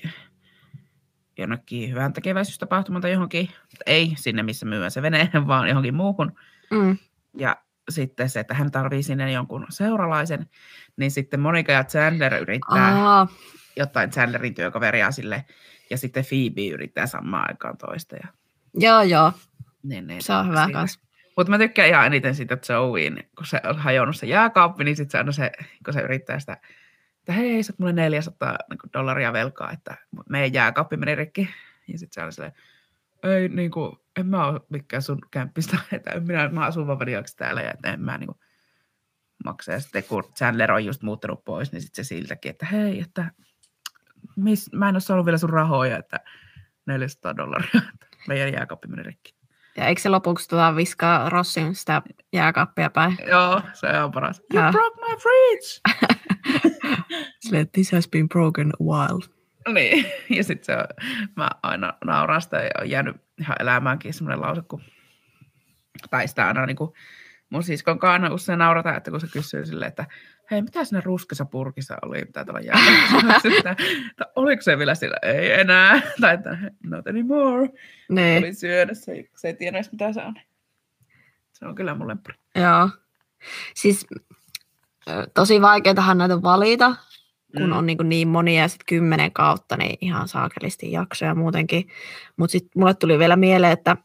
jonnekin 1.38 1.89
hyvän 1.89 2.13
tekeväisyystapahtumaan 2.13 3.01
tai 3.01 3.12
johonkin, 3.12 3.49
ei 3.86 4.13
sinne, 4.17 4.43
missä 4.43 4.65
myy 4.65 4.89
se 4.89 5.01
vene, 5.01 5.30
vaan 5.47 5.67
johonkin 5.67 5.95
muuhun. 5.95 6.36
Mm. 6.71 6.97
Ja 7.38 7.58
sitten 7.89 8.30
se, 8.30 8.39
että 8.39 8.54
hän 8.54 8.71
tarvii 8.71 9.04
sinne 9.04 9.32
jonkun 9.32 9.65
seuralaisen, 9.69 10.49
niin 10.97 11.12
sitten 11.12 11.39
Monika 11.39 11.71
ja 11.71 11.84
Chandler 11.84 12.34
yrittää 12.34 13.04
Aa. 13.06 13.27
jotain 13.75 14.10
Chandlerin 14.10 14.54
työkaveria 14.54 15.12
sille, 15.12 15.45
ja 15.89 15.97
sitten 15.97 16.25
Phoebe 16.25 16.73
yrittää 16.73 17.08
samaan 17.08 17.49
aikaan 17.49 17.77
toista. 17.77 18.15
Ja... 18.15 18.27
Joo, 18.73 19.01
joo. 19.01 19.34
Niin, 19.84 20.08
niin, 20.08 20.21
Se 20.21 20.34
on 20.34 20.47
hyvä 20.47 20.65
siinä. 20.65 20.86
Mutta 21.41 21.51
mä 21.51 21.58
tykkään 21.58 21.89
ihan 21.89 22.06
eniten 22.06 22.36
siitä 22.36 22.58
Joeyin, 22.69 23.30
kun 23.38 23.45
se 23.45 23.62
on 23.63 23.77
hajonnut 23.77 24.15
se 24.15 24.25
jääkaappi, 24.25 24.84
niin 24.84 24.95
sitten 24.95 25.12
se 25.12 25.17
aina 25.17 25.32
se, 25.32 25.51
kun 25.86 25.93
se 25.93 26.01
yrittää 26.01 26.39
sitä, 26.39 26.58
että 27.19 27.34
hei, 27.34 27.63
sä 27.63 27.73
mulle 27.77 27.93
400 27.93 28.58
niin 28.69 28.80
dollaria 28.93 29.34
velkaa, 29.34 29.71
että 29.71 29.97
meidän 30.30 30.54
jääkaappi 30.54 30.97
meni 30.97 31.15
rikki. 31.15 31.49
Ja 31.88 31.99
sitten 31.99 32.21
se 32.21 32.25
on 32.25 32.34
silleen, 32.34 32.54
ei 33.23 33.49
niin 33.49 33.71
kuin, 33.71 33.97
en 34.19 34.27
mä 34.27 34.47
ole 34.47 34.62
mikään 34.69 35.01
sun 35.01 35.21
kämppistä, 35.32 35.77
että 35.91 36.19
minä, 36.19 36.49
mä 36.49 36.65
asun 36.65 36.88
vaan 36.88 36.99
täällä 37.38 37.62
ja 37.62 37.71
että 37.71 37.93
en 37.93 38.01
mä 38.01 38.17
niin 38.17 38.27
kuin, 38.27 38.39
maksa. 39.45 39.71
Ja 39.71 39.80
sitten 39.80 40.04
kun 40.04 40.23
Chandler 40.38 40.71
on 40.71 40.86
just 40.86 41.01
muuttanut 41.01 41.45
pois, 41.45 41.71
niin 41.71 41.82
sitten 41.82 42.06
se 42.06 42.08
siltäkin, 42.08 42.49
että 42.49 42.65
hei, 42.65 42.99
että 42.99 43.32
mis, 44.36 44.73
mä 44.73 44.89
en 44.89 44.95
ole 44.95 44.99
saanut 44.99 45.25
vielä 45.25 45.38
sun 45.38 45.49
rahoja, 45.49 45.97
että 45.97 46.19
400 46.86 47.38
dollaria, 47.38 47.82
että 47.93 48.08
meidän 48.27 48.54
jääkaappi 48.54 48.88
meni 48.88 49.04
rikki. 49.04 49.40
Ja 49.78 49.86
eikö 49.86 50.02
se 50.02 50.10
lopuksi 50.10 50.50
tota 50.50 50.76
viskaa 50.76 51.30
Rossin 51.30 51.76
sitä 51.76 52.02
jääkaappia 52.34 52.90
päin? 52.90 53.18
Joo, 53.28 53.62
se 53.74 53.88
on 54.04 54.12
paras. 54.12 54.42
You 54.54 54.64
Joo. 54.64 54.72
broke 54.72 55.02
my 55.02 55.16
fridge! 55.18 55.82
Silleen, 57.40 57.70
this 57.72 57.92
has 57.92 58.08
been 58.10 58.30
broken 58.30 58.72
a 58.80 58.84
while. 58.84 59.28
niin, 59.74 60.06
ja 60.38 60.44
sitten 60.44 60.66
se 60.66 60.82
on, 60.82 60.86
mä 61.36 61.50
aina 61.64 61.94
nauraan 62.06 62.42
sitä 62.42 62.58
ja 62.58 62.70
on 62.82 62.90
jäänyt 62.90 63.16
ihan 63.40 63.56
elämäänkin 63.60 64.14
semmoinen 64.14 64.42
lause, 64.42 64.62
kun, 64.62 64.82
tai 66.10 66.28
sitä 66.28 66.48
aina 66.48 66.66
niin 66.66 66.78
kuin, 66.78 66.92
mun 67.50 67.64
siskon 67.64 68.00
kanssa 68.00 68.34
usein 68.34 68.60
naurataan, 68.60 68.98
että 68.98 69.12
kun 69.12 69.22
se 69.22 69.28
kysyy 69.28 69.66
silleen, 69.66 69.90
että 69.90 70.06
hei, 70.52 70.62
mitä 70.62 70.84
siinä 70.86 71.02
ruskassa 71.06 71.46
purkissa 71.46 71.98
oli, 72.02 72.18
mitä 72.26 72.46
tuolla 72.46 72.60
jäällä? 72.60 73.72
Että 74.12 74.26
oliko 74.36 74.62
se 74.62 74.78
vielä 74.78 74.96
sillä, 74.96 75.18
ei 75.22 75.52
enää, 75.52 76.02
tai 76.22 76.34
että 76.34 76.58
not 76.84 77.08
anymore. 77.08 77.70
Niin, 78.10 78.44
Oli 78.44 78.54
syödä 78.54 78.94
se, 78.94 79.26
se 79.36 79.48
ei 79.48 79.54
tiedä 79.54 79.78
edes 79.78 79.92
mitä 79.92 80.14
se 80.14 80.22
on. 80.22 80.34
Se 81.54 81.66
on 81.66 81.76
kyllä 81.76 81.96
mun 81.96 82.08
lemppari. 82.08 82.38
joo. 82.56 82.90
Siis 83.76 84.08
tosi 85.34 85.62
vaikeatahan 85.62 86.18
näitä 86.18 86.42
valita, 86.42 86.96
kun 87.58 87.66
Mm. 87.66 87.72
on 87.72 87.86
niin, 87.86 87.98
niin 88.04 88.28
monia 88.28 88.62
ja 88.62 88.68
sitten 88.68 88.86
kymmenen 88.86 89.32
kautta, 89.32 89.78
niin 89.78 89.98
ihan 90.02 90.28
saakelisti 90.28 90.92
jaksoja 90.92 91.36
muutenkin. 91.36 91.88
Mutta 92.38 92.52
sitten 92.52 92.72
mulle 92.76 92.94
tuli 92.94 93.20
vielä 93.20 93.36
mieleen, 93.36 93.72
että 93.74 93.98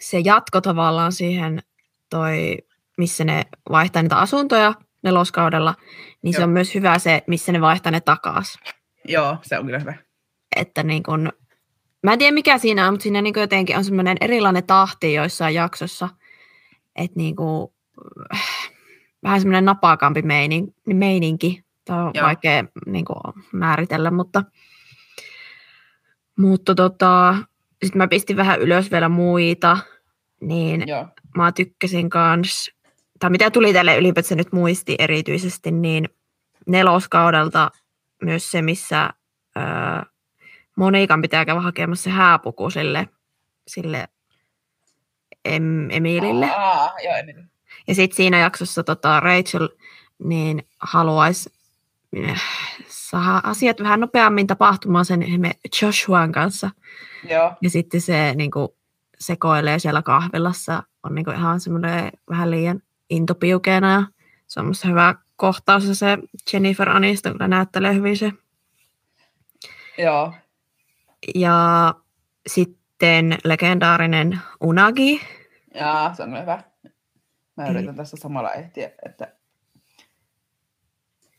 se 0.00 0.18
jatko 0.18 0.60
tavallaan 0.60 1.12
siihen 1.12 1.62
toi, 2.10 2.58
missä 2.96 3.24
ne 3.24 3.44
vaihtaa 3.70 4.02
niitä 4.02 4.16
asuntoja 4.18 4.74
neloskaudella, 5.04 5.74
niin 6.22 6.34
se 6.34 6.40
Joo. 6.40 6.44
on 6.44 6.52
myös 6.52 6.74
hyvä 6.74 6.98
se, 6.98 7.22
missä 7.26 7.52
ne 7.52 7.60
vaihtaa 7.60 7.92
ne 7.92 8.00
takaisin. 8.00 8.60
Joo, 9.08 9.38
se 9.42 9.58
on 9.58 9.64
kyllä 9.64 9.78
hyvä. 9.78 9.94
Että 10.56 10.82
niin 10.82 11.02
kun, 11.02 11.32
mä 12.02 12.12
en 12.12 12.18
tiedä 12.18 12.34
mikä 12.34 12.58
siinä 12.58 12.86
on, 12.86 12.94
mutta 12.94 13.02
siinä 13.02 13.22
niin 13.22 13.34
jotenkin 13.36 13.76
on 13.76 13.84
semmoinen 13.84 14.16
erilainen 14.20 14.64
tahti 14.64 15.14
joissain 15.14 15.54
jaksossa, 15.54 16.08
että 16.96 17.16
niin 17.16 17.36
kuin, 17.36 17.72
vähän 19.22 19.40
semmoinen 19.40 19.64
napakampi 19.64 20.22
meinin, 20.22 20.74
meininki. 20.86 21.64
Tämä 21.84 22.04
on 22.04 22.10
Joo. 22.14 22.26
vaikea 22.26 22.64
niin 22.86 23.04
kuin, 23.04 23.44
määritellä, 23.52 24.10
mutta, 24.10 24.44
mutta 26.38 26.74
tota, 26.74 27.34
sitten 27.84 27.98
mä 27.98 28.08
pistin 28.08 28.36
vähän 28.36 28.60
ylös 28.60 28.90
vielä 28.90 29.08
muita, 29.08 29.78
niin 30.40 30.88
Joo. 30.88 31.08
mä 31.36 31.52
tykkäsin 31.52 32.10
kans, 32.10 32.70
tai 33.24 33.30
mitä 33.30 33.50
tuli 33.50 33.72
tälle 33.72 33.96
ylipäätään 33.96 34.38
nyt 34.38 34.52
muisti 34.52 34.94
erityisesti, 34.98 35.70
niin 35.70 36.08
neloskaudelta 36.66 37.70
myös 38.22 38.50
se, 38.50 38.62
missä 38.62 39.10
öö, 39.56 39.64
Monikan 40.76 41.22
pitää 41.22 41.44
käydä 41.44 41.60
hakemassa 41.60 42.04
se 42.04 42.10
hääpuku 42.10 42.70
sille, 42.70 43.08
sille 43.68 44.08
em, 45.44 45.90
Emilille. 45.90 46.50
Aa, 46.50 46.92
joo, 47.04 47.14
Emili. 47.16 47.42
Ja 47.88 47.94
sitten 47.94 48.16
siinä 48.16 48.38
jaksossa 48.38 48.84
tota, 48.84 49.20
Rachel 49.20 49.68
niin 50.18 50.68
haluaisi 50.78 51.50
äh, 52.30 52.42
saada 52.88 53.40
asiat 53.44 53.80
vähän 53.80 54.00
nopeammin 54.00 54.46
tapahtumaan 54.46 55.04
sen 55.04 55.24
Joshuan 55.82 56.32
kanssa. 56.32 56.70
Joo. 57.30 57.52
Ja 57.60 57.70
sitten 57.70 58.00
se 58.00 58.34
niin 58.34 58.50
kuin, 58.50 58.68
sekoilee 59.18 59.78
siellä 59.78 60.02
kahvilassa, 60.02 60.82
on 61.02 61.14
niin 61.14 61.24
kuin, 61.24 61.36
ihan 61.36 61.60
semmoinen 61.60 62.12
vähän 62.30 62.50
liian 62.50 62.80
intopiukeena 63.10 63.92
ja 63.92 64.02
se 64.46 64.60
on 64.60 64.66
musta 64.66 64.88
hyvä 64.88 65.14
kohtaus 65.36 65.88
ja 65.88 65.94
se 65.94 66.18
Jennifer 66.52 66.88
Aniston 66.88 67.32
kyllä 67.32 67.48
näyttelee 67.48 67.94
hyvin 67.94 68.16
se. 68.16 68.32
Joo. 69.98 70.32
Ja 71.34 71.94
sitten 72.46 73.38
legendaarinen 73.44 74.40
Unagi, 74.60 75.20
Jaa, 75.74 76.14
se 76.14 76.22
on 76.22 76.40
hyvä. 76.40 76.62
Mä 77.56 77.68
yritän 77.68 77.96
tässä 77.96 78.16
samalla 78.16 78.52
ehtiä, 78.52 78.90
että... 79.06 79.32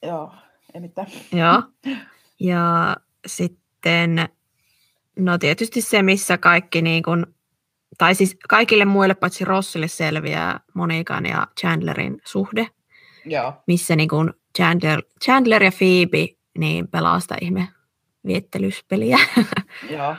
Joo, 0.01 0.35
ei 0.73 0.81
mitään. 0.81 1.07
joo. 1.31 1.63
Ja 2.39 2.97
sitten, 3.25 4.29
no 5.19 5.37
tietysti 5.37 5.81
se, 5.81 6.03
missä 6.03 6.37
kaikki 6.37 6.81
niin 6.81 7.03
kuin, 7.03 7.34
tai 7.97 8.15
siis 8.15 8.37
kaikille 8.49 8.85
muille 8.85 9.13
paitsi 9.13 9.45
Rossille 9.45 9.87
selviää 9.87 10.59
Monikan 10.73 11.25
ja 11.25 11.47
Chandlerin 11.59 12.21
suhde, 12.25 12.67
Joo. 13.25 13.53
missä 13.67 13.95
niin 13.95 14.09
kuin 14.09 14.33
Chandler, 14.57 15.01
Chandler 15.23 15.63
ja 15.63 15.71
Phoebe 15.71 16.35
niin 16.57 16.87
pelaa 16.87 17.19
sitä 17.19 17.35
ihme 17.41 17.67
viettelyspeliä. 18.25 19.17
Joo. 19.97 20.15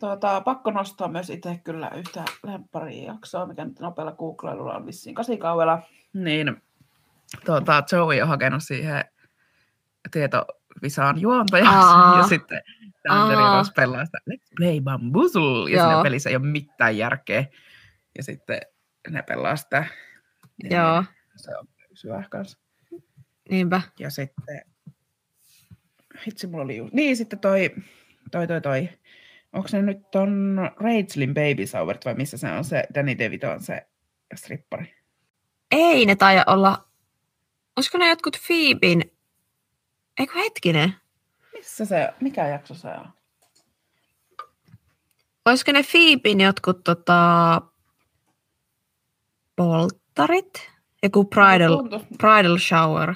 Tuota, 0.00 0.40
pakko 0.40 0.70
nostaa 0.70 1.08
myös 1.08 1.30
itse 1.30 1.60
kyllä 1.64 1.90
yhtä 1.90 2.24
lempparia 2.42 3.12
jaksoa, 3.12 3.46
mikä 3.46 3.64
nyt 3.64 3.80
nopealla 3.80 4.12
googlailulla 4.12 4.76
on 4.76 4.86
vissiin 4.86 5.14
kasikaudella. 5.14 5.82
Niin 6.12 6.62
tuota, 7.44 7.84
Joey 7.92 8.20
on 8.20 8.28
hakenut 8.28 8.62
siihen 8.62 9.04
tietovisaan 10.80 11.20
juontajaksi. 11.20 11.74
Aa. 11.74 12.16
Ja 12.22 12.26
sitten 12.28 12.62
Aa. 13.08 13.56
Ross 13.58 13.72
pelaa 13.76 14.04
sitä 14.04 14.18
Let's 14.30 14.48
play 14.56 14.80
bamboozle. 14.80 15.70
Ja 15.70 15.76
Joo. 15.76 15.88
siinä 15.88 16.02
pelissä 16.02 16.30
ei 16.30 16.36
ole 16.36 16.46
mitään 16.46 16.96
järkeä. 16.96 17.44
Ja 18.18 18.22
sitten 18.22 18.60
ne 19.10 19.22
pelaa 19.22 19.56
sitä. 19.56 19.84
Niin 20.62 20.76
Joo, 20.76 21.04
Se 21.36 21.56
on 21.58 21.66
syvä 21.94 22.24
kanssa. 22.30 22.58
niinpä. 23.50 23.82
Ja 23.98 24.10
sitten, 24.10 24.62
hitsi 26.26 26.46
mulla 26.46 26.64
oli 26.64 26.76
just, 26.76 26.92
niin 26.92 27.16
sitten 27.16 27.38
toi, 27.38 27.70
toi, 28.30 28.46
toi, 28.46 28.60
toi, 28.60 28.88
onko 29.52 29.68
se 29.68 29.82
nyt 29.82 30.10
ton 30.10 30.56
Rachelin 30.76 31.34
Baby 31.34 31.66
Shower 31.66 31.96
vai 32.04 32.14
missä 32.14 32.36
se 32.36 32.52
on 32.52 32.64
se, 32.64 32.84
Danny 32.94 33.18
DeVito 33.18 33.50
on 33.50 33.60
se 33.60 33.86
strippari. 34.34 34.94
Ei 35.70 36.06
ne 36.06 36.16
taida 36.16 36.44
olla, 36.46 36.84
olisiko 37.76 37.98
ne 37.98 38.08
jotkut 38.08 38.36
Phoeben, 38.46 39.02
eikö 40.20 40.38
hetkinen, 40.38 40.94
Missä 41.52 41.84
se, 41.84 42.08
mikä 42.20 42.48
jakso 42.48 42.74
se 42.74 42.88
on? 42.88 43.08
olisiko 45.44 45.72
ne 45.72 45.82
Phoeben 45.92 46.40
jotkut 46.40 46.84
tota, 46.84 47.60
polttarit? 49.56 50.70
Joku 51.02 51.24
bridal, 51.24 51.76
Tuntuu- 51.76 52.06
bridal 52.18 52.58
shower. 52.58 53.14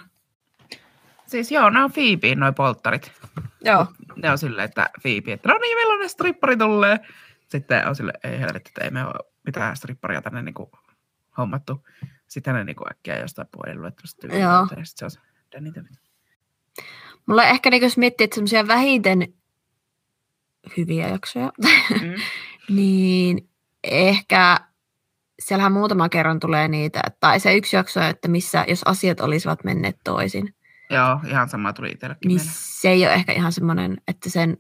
Siis 1.27 1.53
joo, 1.53 1.71
nämä 1.71 1.85
on 1.85 1.93
Phoebeen 1.93 2.39
noi 2.41 2.53
polttarit. 2.53 3.13
Joo. 3.61 3.87
Ne 4.17 4.31
on 4.31 4.39
silleen, 4.39 4.65
että 4.65 4.91
Phoebe, 5.03 5.33
että 5.33 5.49
no 5.49 5.59
niin, 5.59 5.77
milloin 5.77 6.01
ne 6.01 6.09
strippari 6.09 6.57
tulee. 6.57 6.99
Sitten 7.49 7.89
on 7.89 7.97
silleen, 7.97 8.19
ei 8.25 8.41
helvetti, 8.41 8.71
että 8.71 8.85
ei 8.85 8.91
me 8.91 9.05
ole 9.05 9.15
mitään 9.47 9.77
stripparia 9.77 10.23
tänne 10.23 10.43
niinku 10.43 10.71
hommattu. 11.39 11.87
Sitten 12.27 12.55
ne 12.55 12.65
niinku 12.65 12.85
äkkiä 12.91 13.19
jostain 13.19 13.49
puhelinluettelosta 13.53 14.21
tyyliin. 14.21 14.43
Joo. 14.43 14.53
Ja 14.53 14.67
sitten 14.67 14.87
se 14.87 15.05
on 15.05 15.11
se 15.11 15.21
Danny 15.53 15.75
DeVito. 15.75 16.04
Mulla 17.27 17.45
ehkä 17.45 17.71
niin 17.71 17.83
jos 17.83 17.97
miettii, 17.99 18.25
että 18.25 18.35
semmoisia 18.35 18.67
vähiten 18.67 19.35
hyviä 20.77 21.09
jaksoja, 21.09 21.53
Mm. 21.59 22.15
niin 22.77 23.49
ehkä 23.85 24.61
siellähän 25.41 25.73
muutama 25.73 26.09
kerran 26.09 26.41
tulee 26.41 26.69
niitä, 26.69 27.03
tai 27.21 27.41
se 27.41 27.57
yksi 27.57 27.77
jakso, 27.77 28.01
että 28.01 28.29
missä, 28.29 28.65
jos 28.69 28.83
asiat 28.85 29.21
olisivat 29.21 29.65
menneet 29.65 29.97
toisin, 30.05 30.55
Joo, 30.91 31.21
ihan 31.29 31.49
sama 31.49 31.73
tuli 31.73 31.91
itsellekin 31.91 32.29
niin 32.29 32.41
se 32.43 32.89
ei 32.89 33.07
ole 33.07 33.15
ehkä 33.15 33.33
ihan 33.33 33.53
semmoinen, 33.53 33.97
että 34.09 34.31
sen, 34.31 34.57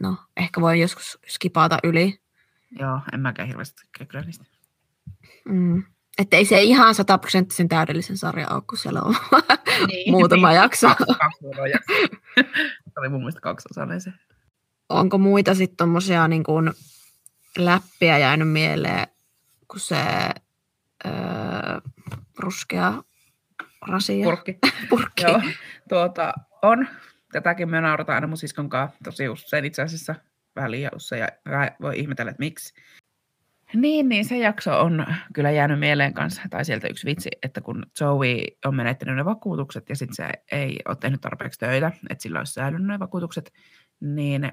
no 0.00 0.16
ehkä 0.36 0.60
voi 0.60 0.80
joskus 0.80 1.18
skipata 1.28 1.78
yli. 1.84 2.20
Joo, 2.78 3.00
en 3.12 3.20
mäkään 3.20 3.48
hirveästi 3.48 3.82
kyllä 4.08 4.24
niistä. 4.24 4.44
Mm. 5.44 5.82
Että 6.18 6.36
ei 6.36 6.44
se 6.44 6.62
ihan 6.62 6.94
sataprosenttisen 6.94 7.68
täydellisen 7.68 8.16
sarja 8.16 8.48
ole, 8.50 8.62
kun 8.68 8.78
siellä 8.78 9.00
on 9.02 9.14
Niin, 9.86 10.12
muutama 10.12 10.52
jakso. 10.52 10.88
Kaksi, 10.88 11.44
se 12.94 13.00
oli 13.00 13.08
mun 13.08 13.20
mielestä 13.20 13.40
kaksiosainen 13.40 14.00
se. 14.00 14.12
Onko 14.88 15.18
muita 15.18 15.54
sitten 15.54 15.76
tommosia 15.76 16.28
niin 16.28 16.44
kuin 16.44 16.72
läppiä 17.58 18.18
jäänyt 18.18 18.48
mieleen, 18.50 19.06
kun 19.68 19.80
se 19.80 19.96
öö, 21.06 21.12
ruskea 22.38 23.02
rasia? 23.88 24.24
Purkki. 24.24 24.58
Purkki. 24.90 25.22
Joo, 25.22 25.40
tuota, 25.88 26.32
on. 26.62 26.88
Tätäkin 27.32 27.70
me 27.70 27.80
naurataan 27.80 28.14
aina 28.14 28.26
mun 28.26 28.36
siskon 28.36 28.68
kanssa 28.68 28.98
tosi 29.04 29.28
usein 29.28 29.64
itse 29.64 29.82
asiassa. 29.82 30.14
välialussa 30.56 31.16
ja 31.16 31.28
voi 31.80 31.98
ihmetellä, 31.98 32.30
että 32.30 32.40
miksi. 32.40 32.74
Niin, 33.74 34.08
niin 34.08 34.24
se 34.24 34.38
jakso 34.38 34.80
on 34.80 35.06
kyllä 35.34 35.50
jäänyt 35.50 35.78
mieleen 35.78 36.14
kanssa, 36.14 36.42
tai 36.50 36.64
sieltä 36.64 36.88
yksi 36.88 37.06
vitsi, 37.06 37.30
että 37.42 37.60
kun 37.60 37.86
Joey 38.00 38.38
on 38.64 38.76
menettänyt 38.76 39.16
ne 39.16 39.24
vakuutukset 39.24 39.88
ja 39.88 39.96
sitten 39.96 40.14
se 40.16 40.28
ei 40.52 40.78
ole 40.88 40.96
tehnyt 41.00 41.20
tarpeeksi 41.20 41.58
töitä, 41.58 41.92
että 42.10 42.22
sillä 42.22 42.38
olisi 42.38 42.52
säilynyt 42.52 42.86
ne 42.86 42.98
vakuutukset, 42.98 43.52
niin 44.00 44.52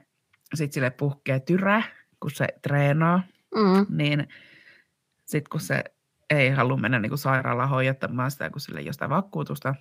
sitten 0.53 0.73
sille 0.73 0.89
puhkee 0.89 1.39
tyrä, 1.39 1.84
kun 2.19 2.32
se 2.32 2.47
treenaa, 2.62 3.23
Mm. 3.55 3.97
niin 3.97 4.27
sitten 5.25 5.49
kun 5.51 5.60
se 5.60 5.84
ei 6.29 6.49
halua 6.49 6.77
mennä 6.77 6.99
niin 6.99 7.10
kuin 7.10 7.19
sairaalaan 7.19 7.69
hoidattamaan 7.69 8.32
sitä, 8.32 8.49
kun 8.49 8.62
sille 8.62 8.79
ei 8.79 8.86
ole 8.86 8.93
sitä 8.93 9.10
vakuutusta, 9.10 9.75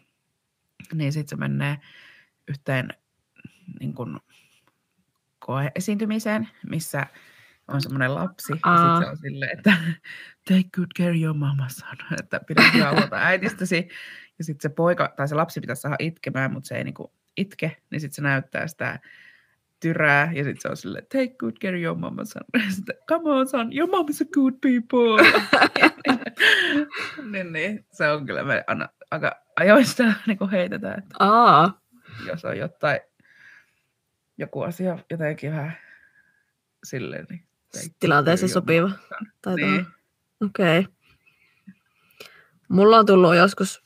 niin 0.94 1.12
sitten 1.12 1.28
se 1.30 1.36
menee 1.36 1.78
yhteen 2.48 2.88
niin 3.80 3.94
kuin 3.94 4.16
koeesiintymiseen, 5.38 6.48
missä 6.70 7.06
on 7.68 7.82
semmoinen 7.82 8.14
lapsi, 8.14 8.52
ja 8.52 8.56
sitten 8.56 9.02
se 9.02 9.10
on 9.10 9.16
silleen, 9.16 9.58
että 9.58 9.76
take 10.48 10.68
good 10.76 10.90
care 10.98 11.20
your 11.20 11.36
mama 11.36 11.68
son, 11.68 12.18
että 12.20 12.40
pidä 12.46 12.70
hyvää 12.74 12.92
huolta 12.92 13.16
äitistäsi, 13.16 13.88
ja 14.38 14.44
sitten 14.44 14.70
se 14.70 14.74
poika, 14.74 15.12
tai 15.16 15.28
se 15.28 15.34
lapsi 15.34 15.60
pitäisi 15.60 15.82
saada 15.82 15.96
itkemään, 15.98 16.52
mutta 16.52 16.68
se 16.68 16.76
ei 16.76 16.84
niinku 16.84 17.12
itke, 17.36 17.76
niin 17.90 18.00
sitten 18.00 18.14
se 18.14 18.22
näyttää 18.22 18.66
sitä 18.66 18.98
tyrää, 19.80 20.32
ja 20.32 20.44
sitten 20.44 20.60
se 20.60 20.68
on 20.68 20.76
silleen, 20.76 21.06
take 21.12 21.34
good 21.38 21.54
care 21.62 21.80
your 21.80 21.96
mama 21.96 22.24
son, 22.24 22.42
sitten, 22.74 22.96
come 23.08 23.30
on 23.30 23.48
son, 23.48 23.76
your 23.76 23.90
mom 23.90 24.06
is 24.10 24.22
a 24.22 24.24
good 24.24 24.54
people. 24.60 25.30
niin, 27.32 27.52
niin, 27.52 27.86
se 27.92 28.10
on 28.10 28.26
kyllä, 28.26 28.44
me 28.44 28.64
aina, 28.66 28.88
aika 29.10 29.42
ajoista 29.56 30.04
niin 30.26 30.50
heitetään, 30.52 30.98
että 30.98 31.16
Aa, 31.18 31.80
jos 32.26 32.44
on 32.44 32.58
jotain, 32.58 33.00
joku 34.38 34.62
asia 34.62 34.98
jotenkin 35.10 35.50
vähän 35.50 35.72
silleen, 36.84 37.26
niin 37.30 37.47
tilanteeseen 38.00 38.48
sopiva. 38.48 38.90
Tai 39.42 39.56
Niin. 39.56 39.86
Okei. 40.44 40.78
Okay. 40.78 40.92
Mulla 42.68 42.98
on 42.98 43.06
tullut 43.06 43.36
joskus 43.36 43.82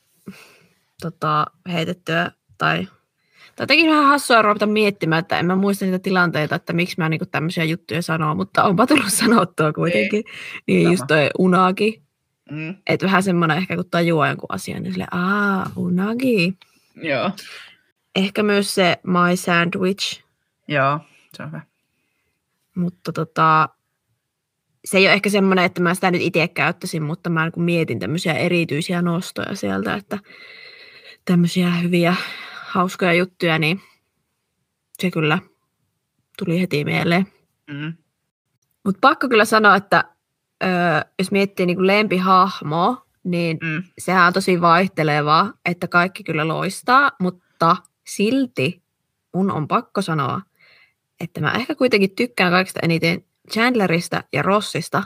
tota, 1.01 1.45
heitettyä, 1.71 2.31
tai, 2.57 2.87
tai 3.55 3.63
jotenkin 3.63 3.89
vähän 3.89 4.05
hassua 4.05 4.41
ruveta 4.41 4.65
miettimään, 4.65 5.19
että 5.19 5.39
en 5.39 5.45
mä 5.45 5.55
muista 5.55 5.85
niitä 5.85 5.99
tilanteita, 5.99 6.55
että 6.55 6.73
miksi 6.73 6.95
mä 6.97 7.09
niinku 7.09 7.25
tämmöisiä 7.25 7.63
juttuja 7.63 8.01
sanoo, 8.01 8.35
mutta 8.35 8.63
onpa 8.63 8.87
tullut 8.87 9.13
sanottua 9.23 9.73
kuitenkin. 9.73 10.23
Niin, 10.67 10.83
niin 10.83 10.91
just 10.91 11.03
toi 11.07 11.29
unagi, 11.39 12.03
Mm, 12.51 12.75
että 12.87 13.05
vähän 13.05 13.23
semmoinen 13.23 13.57
ehkä 13.57 13.75
kun 13.75 13.89
tajuaa 13.91 14.27
jonkun 14.27 14.45
asian, 14.49 14.83
niin 14.83 14.93
sille 14.93 15.07
aa, 15.11 15.71
unagi. 15.75 16.57
joo, 16.95 17.31
Ehkä 18.15 18.43
myös 18.43 18.75
se 18.75 18.99
my 19.03 19.35
sandwich, 19.35 20.23
joo, 20.67 20.99
se 21.37 21.43
on 21.43 21.47
hyvä. 21.49 21.61
Mutta 22.75 23.11
tota, 23.13 23.69
se 24.85 24.97
ei 24.97 25.05
ole 25.05 25.13
ehkä 25.13 25.29
semmoinen, 25.29 25.65
että 25.65 25.81
mä 25.81 25.93
sitä 25.93 26.11
nyt 26.11 26.21
itse 26.21 26.47
käyttäisin, 26.47 27.03
mutta 27.03 27.29
mä 27.29 27.43
niin 27.43 27.65
mietin 27.65 27.99
tämmöisiä 27.99 28.33
erityisiä 28.33 29.01
nostoja 29.01 29.55
sieltä, 29.55 29.95
että 29.95 30.19
tämmöisiä 31.25 31.71
hyviä, 31.71 32.15
hauskoja 32.65 33.13
juttuja, 33.13 33.59
niin 33.59 33.81
se 34.99 35.11
kyllä 35.11 35.39
tuli 36.37 36.61
heti 36.61 36.85
mieleen. 36.85 37.27
Mm, 37.71 37.93
Mutta 38.83 38.99
pakko 39.01 39.29
kyllä 39.29 39.45
sanoa, 39.45 39.75
että 39.75 40.03
öö, 40.63 40.69
jos 41.19 41.31
miettii 41.31 41.65
niin 41.65 41.87
lempihahmoa, 41.87 43.05
niin 43.23 43.57
mm, 43.61 43.83
sehän 43.97 44.27
on 44.27 44.33
tosi 44.33 44.61
vaihtelevaa, 44.61 45.53
että 45.65 45.87
kaikki 45.87 46.23
kyllä 46.23 46.47
loistaa, 46.47 47.11
mutta 47.19 47.75
silti 48.07 48.83
mun 49.33 49.51
on 49.51 49.67
pakko 49.67 50.01
sanoa, 50.01 50.41
että 51.23 51.41
mä 51.41 51.51
ehkä 51.51 51.75
kuitenkin 51.75 52.15
tykkään 52.15 52.51
kaikista 52.51 52.79
eniten 52.83 53.25
Chandlerista 53.51 54.23
ja 54.33 54.41
Rossista. 54.41 55.03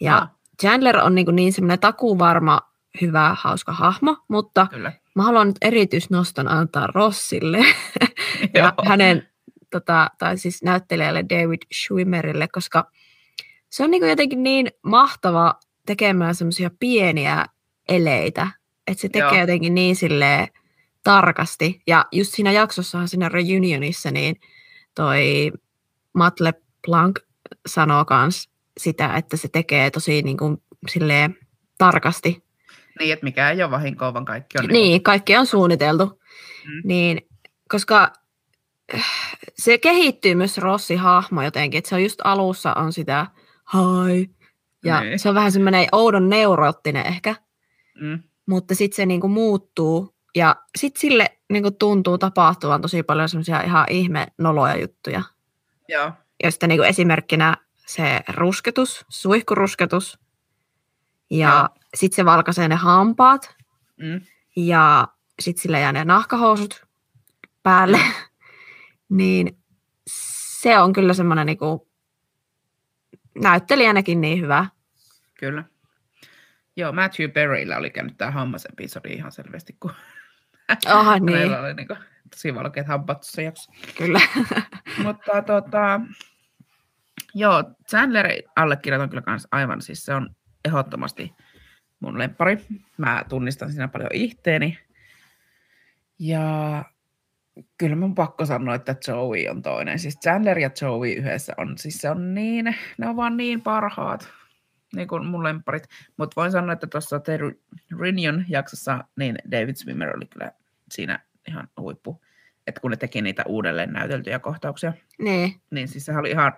Ja 0.00 0.16
Ah. 0.16 0.28
Chandler 0.60 0.96
on 0.96 1.14
niin, 1.14 1.26
niin 1.32 1.52
semmoinen 1.52 1.78
takuvarma, 1.78 2.60
hyvä, 3.00 3.36
hauska 3.38 3.72
hahmo, 3.72 4.16
mutta 4.28 4.66
kyllä. 4.70 4.92
mä 5.14 5.22
haluan 5.22 5.46
nyt 5.46 5.56
erityisnoston 5.62 6.48
antaa 6.48 6.86
Rossille 6.86 7.58
ja 8.54 8.74
hänen, 8.84 9.28
tota, 9.70 10.10
tai 10.18 10.38
siis 10.38 10.62
näyttelijälle 10.62 11.24
David 11.28 11.62
Schwimmerille, 11.74 12.48
koska 12.48 12.90
se 13.70 13.84
on 13.84 13.90
niin 13.90 14.08
jotenkin 14.08 14.42
niin 14.42 14.70
mahtava 14.82 15.54
tekemään 15.86 16.34
semmoisia 16.34 16.70
pieniä 16.80 17.46
eleitä, 17.88 18.48
että 18.86 19.00
se 19.00 19.08
tekee 19.08 19.28
Joo. 19.28 19.40
jotenkin 19.40 19.74
niin 19.74 19.96
silleen 19.96 20.48
tarkasti. 21.04 21.82
Ja 21.86 22.06
just 22.12 22.34
siinä 22.34 22.52
jaksossahan 22.52 23.08
siinä 23.08 23.28
reunionissa, 23.28 24.10
niin 24.10 24.36
toi 24.96 25.52
Matle 26.12 26.54
Planck 26.86 27.16
sanoo 27.66 28.04
kans 28.04 28.50
sitä, 28.78 29.14
että 29.14 29.36
se 29.36 29.48
tekee 29.48 29.90
tosi 29.90 30.22
niin 30.22 30.36
kuin 30.36 30.62
silleen 30.88 31.38
tarkasti. 31.78 32.44
Niin, 33.00 33.12
että 33.12 33.24
mikä 33.24 33.50
ei 33.50 33.62
ole 33.62 33.70
vahinkoa, 33.70 34.14
vaan 34.14 34.24
kaikki 34.24 34.58
on 34.58 34.66
Niin, 34.66 35.02
kaikki 35.02 35.36
on 35.36 35.46
suunniteltu. 35.46 36.06
Mm. 36.66 36.80
Niin, 36.84 37.28
koska 37.68 38.12
äh, 38.94 39.04
se 39.54 39.78
kehittyy 39.78 40.34
myös 40.34 40.58
Rossi-hahmo 40.58 41.42
jotenkin, 41.42 41.78
että 41.78 41.88
se 41.88 41.94
on 41.94 42.02
just 42.02 42.20
alussa 42.24 42.74
on 42.74 42.92
sitä 42.92 43.26
hi, 43.74 44.30
ja 44.84 45.00
Niin. 45.00 45.18
se 45.18 45.28
on 45.28 45.34
vähän 45.34 45.52
semmoinen 45.52 45.86
oudon 45.92 46.28
neuroottinen 46.28 47.06
ehkä, 47.06 47.34
Mm, 48.00 48.22
mutta 48.46 48.74
sitten 48.74 48.96
se 48.96 49.06
niinku 49.06 49.28
muuttuu, 49.28 50.15
ja 50.36 50.56
sitten 50.78 51.00
sille 51.00 51.38
niinku 51.48 51.70
tuntuu 51.70 52.18
tapahtuvan 52.18 52.82
tosi 52.82 53.02
paljon 53.02 53.28
semmoisia 53.28 53.60
ihan 53.60 53.86
ihme 53.90 54.26
noloja 54.38 54.80
juttuja, 54.80 55.22
joo, 55.88 56.12
joista 56.42 56.66
niinku 56.66 56.82
esimerkkinä 56.82 57.56
se 57.74 58.20
rusketus, 58.28 59.04
suihkurusketus, 59.08 60.18
ja 61.30 61.70
sitten 61.94 62.16
se 62.16 62.24
valkaisee 62.24 62.68
ne 62.68 62.74
hampaat, 62.74 63.54
mm, 63.96 64.20
ja 64.56 65.08
sitten 65.40 65.62
sillä 65.62 65.78
jää 65.78 65.92
ne 65.92 66.04
nahkahousut 66.04 66.86
päälle, 67.62 68.00
niin 69.08 69.58
se 70.60 70.78
on 70.78 70.92
kyllä 70.92 71.14
semmoinen 71.14 71.46
niinku, 71.46 71.88
näyttelijänäkin 73.42 74.20
niin 74.20 74.40
hyvä. 74.40 74.66
kyllä. 75.34 75.64
Joo, 76.76 76.92
Matthew 76.92 77.30
Perryllä 77.30 77.76
oli 77.76 77.90
käynyt 77.90 78.16
tämä 78.16 78.30
hammasepisodi 78.30 79.12
ihan 79.12 79.32
selvästi, 79.32 79.76
kun 79.80 79.92
Ah, 80.86 81.20
niin, 81.20 81.38
hänellä 81.38 81.60
oli 81.60 81.74
niinku 81.74 81.96
tosi 82.30 82.54
valkeat 82.54 82.86
hampaat 82.86 83.20
tuossa 83.20 83.42
jaksossa. 83.42 83.72
kyllä. 83.98 84.20
Mutta 85.04 85.42
tota, 85.42 86.00
joo, 87.34 87.64
Chandler 87.88 88.26
allekirjoitan 88.56 89.08
kyllä 89.08 89.22
kans 89.22 89.48
aivan, 89.50 89.82
siis 89.82 90.04
se 90.04 90.14
on 90.14 90.30
ehdottomasti 90.64 91.34
mun 92.00 92.18
lempari. 92.18 92.66
Mä 92.98 93.24
tunnistan 93.28 93.70
siinä 93.70 93.88
paljon 93.88 94.10
ihteeni. 94.12 94.78
Ja 96.18 96.84
kyllä 97.78 97.96
mun 97.96 98.14
pakko 98.14 98.46
sanoa, 98.46 98.74
että 98.74 98.96
Joey 99.08 99.48
on 99.48 99.62
toinen. 99.62 99.98
Siis 99.98 100.18
Chandler 100.20 100.58
ja 100.58 100.70
Joey 100.82 101.12
yhdessä 101.12 101.54
on, 101.56 101.78
siis 101.78 101.98
se 101.98 102.10
on 102.10 102.34
niin, 102.34 102.76
ne 102.98 103.08
on 103.08 103.16
vaan 103.16 103.36
niin 103.36 103.62
parhaat, 103.62 104.28
niin 104.96 105.08
kuin 105.08 105.26
mun 105.26 105.44
lemparit. 105.44 105.84
Mutta 106.16 106.40
voin 106.40 106.52
sanoa, 106.52 106.72
että 106.72 106.86
tuossa 106.86 107.20
The 107.20 107.38
Reunion 108.00 108.44
jaksossa, 108.48 109.04
niin 109.16 109.38
David 109.50 109.76
Swimmer 109.76 110.16
oli 110.16 110.26
kyllä 110.26 110.52
siinä 110.90 111.18
ihan 111.48 111.68
huippu. 111.80 112.22
Että 112.66 112.80
kun 112.80 112.90
ne 112.90 112.96
teki 112.96 113.22
niitä 113.22 113.42
uudelleen 113.46 113.92
näyteltyjä 113.92 114.38
kohtauksia, 114.38 114.92
niin, 115.18 115.60
niin 115.70 115.88
siis 115.88 116.04
se 116.06 116.16
oli 116.16 116.30
ihan, 116.30 116.52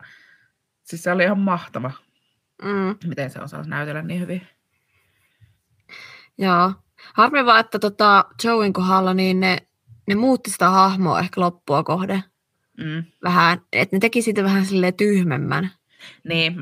siis 0.85 1.03
se 1.03 1.13
oli 1.13 1.25
ihan 1.25 1.39
mahtava, 1.39 1.91
mm, 2.63 2.97
miten 3.09 3.31
se 3.31 3.41
osasi 3.41 3.71
näytellä 3.71 4.03
niin 4.03 4.21
hyvin. 4.21 4.47
joo. 6.39 6.73
Harmi 7.15 7.47
vaan, 7.47 7.61
että 7.61 7.79
tota 7.79 8.25
Joein 8.45 8.73
kohdalla 8.73 9.15
niin 9.15 9.41
ne, 9.41 9.59
ne 10.07 10.15
muutti 10.15 10.51
sitä 10.51 10.71
hahmoa 10.71 11.21
ehkä 11.21 11.41
loppua 11.41 11.83
kohde 11.83 12.23
Mm. 12.79 13.05
vähän, 13.23 13.61
että 13.73 13.97
ne 13.97 14.01
teki 14.01 14.23
siitä 14.23 14.45
vähän 14.45 14.67
silleen 14.67 14.95
tyhmemmän. 14.95 15.71
Niin, 16.25 16.55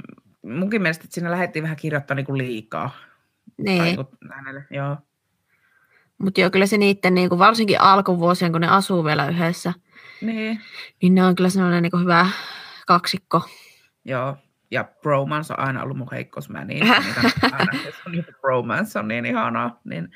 munkin 0.49 0.83
mielestä 0.83 1.05
että 1.05 1.15
siinä 1.15 1.31
lähdettiin 1.31 1.63
vähän 1.63 1.77
kirjoittaa 1.77 2.15
niinku 2.15 2.37
liikaa. 2.37 2.89
Tai 2.91 3.65
Niin, 3.65 3.83
niinku 3.83 4.05
hänelle, 4.35 4.65
joo. 4.71 4.97
mutta 6.19 6.41
joo, 6.41 6.51
kyllä 6.51 6.67
se 6.67 6.79
niiden 6.79 7.15
niinku, 7.15 7.39
varsinkin 7.39 7.81
alkuvuosien, 7.81 8.53
kun 8.53 8.61
ne 8.61 8.69
asuu 8.69 9.05
vielä 9.05 9.29
yhdessä, 9.29 9.73
Niin, 10.21 10.61
niin 11.03 11.15
ne 11.15 11.25
on 11.25 11.35
kyllä 11.35 11.51
sellainen 11.51 11.83
niinku 11.83 11.99
hyvä 11.99 12.27
kaksikko. 12.87 13.43
joo. 14.05 14.37
Ja 14.71 14.85
bromance 15.03 15.53
on 15.53 15.59
aina 15.61 15.83
ollut 15.83 15.97
mun 15.97 16.09
heikkous. 16.13 16.49
Mä 16.51 16.65
niin, 16.65 16.87
niitä 17.05 17.21
aina, 17.53 17.83
jos 17.85 17.95
on 18.07 18.15
joku 18.15 18.33
bromance 18.41 18.99
on 18.99 19.09
niin 19.09 19.27
ihanaa, 19.27 19.81
niin 19.85 20.11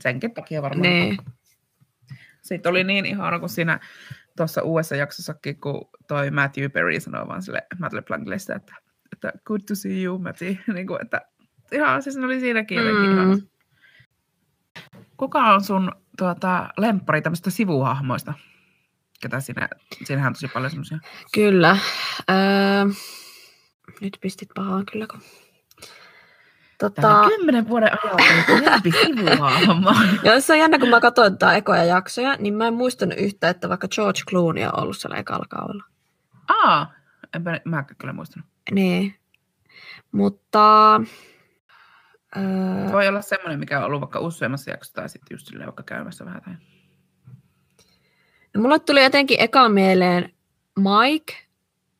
senkin 0.00 0.34
takia 0.34 0.62
varmaan. 0.62 0.82
Niin. 0.82 1.18
Sitten 2.42 2.70
oli 2.70 2.84
niin 2.84 3.06
ihana, 3.06 3.38
kun 3.38 3.48
siinä 3.48 3.80
tuossa 4.36 4.62
uudessa 4.62 4.96
jaksossakin, 4.96 5.60
kun 5.60 5.88
toi 6.08 6.30
Matthew 6.30 6.70
Perry 6.70 7.00
sanoi 7.00 7.28
vaan 7.28 7.42
sille 7.42 7.62
Plankille 8.06 8.38
sitä, 8.38 8.54
että, 8.54 8.74
että 9.12 9.32
good 9.44 9.60
to 9.68 9.74
see 9.74 10.02
you, 10.02 10.18
Matty. 10.18 10.58
niin 10.74 10.86
kuin, 10.86 11.02
että 11.02 11.20
ihan, 11.72 12.02
siis 12.02 12.16
ne 12.16 12.24
oli 12.24 12.40
siinäkin 12.40 12.78
jotenkin 12.78 13.10
mm. 13.10 13.18
Mm. 13.18 13.48
Kuka 15.16 15.54
on 15.54 15.64
sun 15.64 15.92
tuota, 16.18 16.68
lemppari 16.78 17.22
tämmöistä 17.22 17.50
sivuhahmoista? 17.50 18.34
Ketä 19.20 19.40
siinä, 19.40 19.68
siinähän 20.04 20.30
on 20.30 20.34
tosi 20.34 20.48
paljon 20.48 20.70
semmoisia. 20.70 20.98
Kyllä. 21.34 21.76
Öö, 22.30 22.36
nyt 24.00 24.18
pistit 24.20 24.48
pahaan 24.54 24.86
kyllä, 24.92 25.06
kun... 25.06 25.20
Tota... 26.78 27.24
Kymmenen 27.28 27.68
vuoden 27.68 27.90
ajalta 28.04 28.70
läpi 28.70 28.92
sivuhahmo. 29.06 29.94
ja 30.22 30.40
se 30.40 30.52
on 30.52 30.58
jännä, 30.58 30.78
kun 30.78 30.88
mä 30.88 31.00
katsoin 31.00 31.38
tätä 31.38 31.54
ekoja 31.54 31.84
jaksoja, 31.84 32.36
niin 32.38 32.54
mä 32.54 32.66
en 32.66 32.74
muistanut 32.74 33.18
yhtä, 33.18 33.48
että 33.48 33.68
vaikka 33.68 33.88
George 33.88 34.20
Clooney 34.30 34.64
on 34.64 34.80
ollut 34.82 34.98
siellä 34.98 35.16
ekalla 35.16 35.46
kaudella. 35.48 35.84
Aa, 36.48 36.92
enpä 37.34 37.60
mä 37.64 37.84
kyllä 37.98 38.12
muistanut. 38.12 38.49
Niin. 38.70 39.14
Mutta... 40.12 40.96
Öö, 42.36 42.92
Voi 42.92 43.08
olla 43.08 43.22
semmoinen, 43.22 43.58
mikä 43.58 43.78
on 43.78 43.84
ollut 43.84 44.00
vaikka 44.00 44.20
useammassa 44.20 44.70
jaksossa 44.70 44.94
tai 44.94 45.08
sitten 45.08 45.34
just 45.34 45.46
silleen 45.46 45.66
vaikka 45.66 45.82
käymässä 45.82 46.24
vähän. 46.24 46.42
Tai... 46.42 46.54
no 48.54 48.62
mulle 48.62 48.78
tuli 48.78 49.02
jotenkin 49.02 49.40
eka 49.40 49.68
mieleen 49.68 50.34
Mike, 50.78 51.34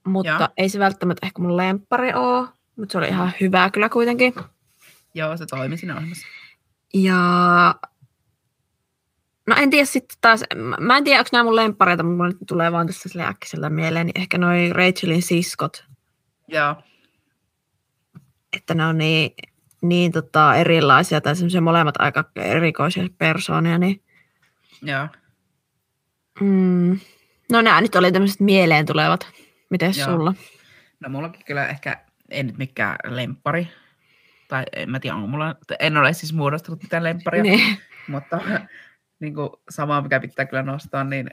mutta 0.07 0.33
Joo. 0.41 0.49
ei 0.57 0.69
se 0.69 0.79
välttämättä 0.79 1.27
ehkä 1.27 1.43
mun 1.43 1.57
lemppari 1.57 2.13
oo, 2.15 2.49
mutta 2.77 2.93
se 2.93 2.99
oli 2.99 3.09
ihan 3.09 3.33
hyvä 3.41 3.71
kyllä 3.71 3.89
kuitenkin. 3.89 4.35
Joo, 5.15 5.37
se 5.37 5.47
toimi 5.47 5.77
siinä 5.77 5.95
ohjelmassa. 5.97 6.27
Ja 6.95 7.15
no 9.47 9.57
en 9.59 9.71
tiedä 9.71 9.85
sitten 9.85 10.19
taas, 10.21 10.45
mä- 10.57 10.77
mä 10.81 10.97
en 10.97 11.05
tiedä 11.05 11.21
onko 11.21 11.29
nämä 11.33 11.45
mun 11.45 11.57
lemppareita, 11.57 12.03
mutta 12.03 12.17
mulle 12.17 12.35
tulee 12.47 12.73
vaan 12.73 12.87
tässä 12.87 13.09
sille 13.09 13.25
äkkiseltä 13.27 13.71
mieleen, 13.71 14.07
niin 14.07 14.21
ehkä 14.21 14.39
noi 14.39 14.73
Rachelin 14.73 15.23
siskot, 15.23 15.85
Joo, 16.51 16.77
että 18.53 18.75
ne 18.75 18.87
on 18.87 18.99
niin, 18.99 19.31
niin 19.83 20.13
tota 20.13 20.55
erilaisia 20.55 21.21
tai 21.21 21.37
semmoisia 21.37 21.61
molemmat 21.61 21.95
aika 21.99 22.25
erikoisia 22.37 23.05
persoonia, 23.19 23.79
niin 23.79 24.03
joo. 24.83 25.09
mm, 26.41 26.99
no 27.53 27.63
nämä 27.63 27.81
nyt 27.81 27.95
oli 27.95 28.13
tämmöiset 28.13 28.41
mieleen 28.41 28.87
tulevat. 28.87 29.29
Miten 29.71 29.95
sulla? 29.95 30.35
No 31.01 31.09
mullakin 31.09 31.45
kyllä 31.45 31.67
ehkä, 31.67 32.05
ei 32.31 32.43
nyt 32.43 32.59
mikään 32.59 32.97
lemppari. 33.05 33.69
Tai 34.49 34.65
en 34.73 34.91
mä 34.91 35.01
tiedä, 35.01 35.17
onko 35.17 35.29
mulla, 35.29 35.57
en 35.81 35.97
ole 35.97 36.13
siis 36.13 36.33
muodostanut 36.33 36.83
mitään 36.83 37.05
lempparia. 37.05 37.43
Niin. 37.43 37.79
Mutta 38.09 38.41
niin 39.21 39.35
kuin 39.35 39.51
sama, 39.69 40.01
mikä 40.01 40.21
pitää 40.21 40.47
kyllä 40.47 40.63
nostaa, 40.63 41.05
niin 41.05 41.31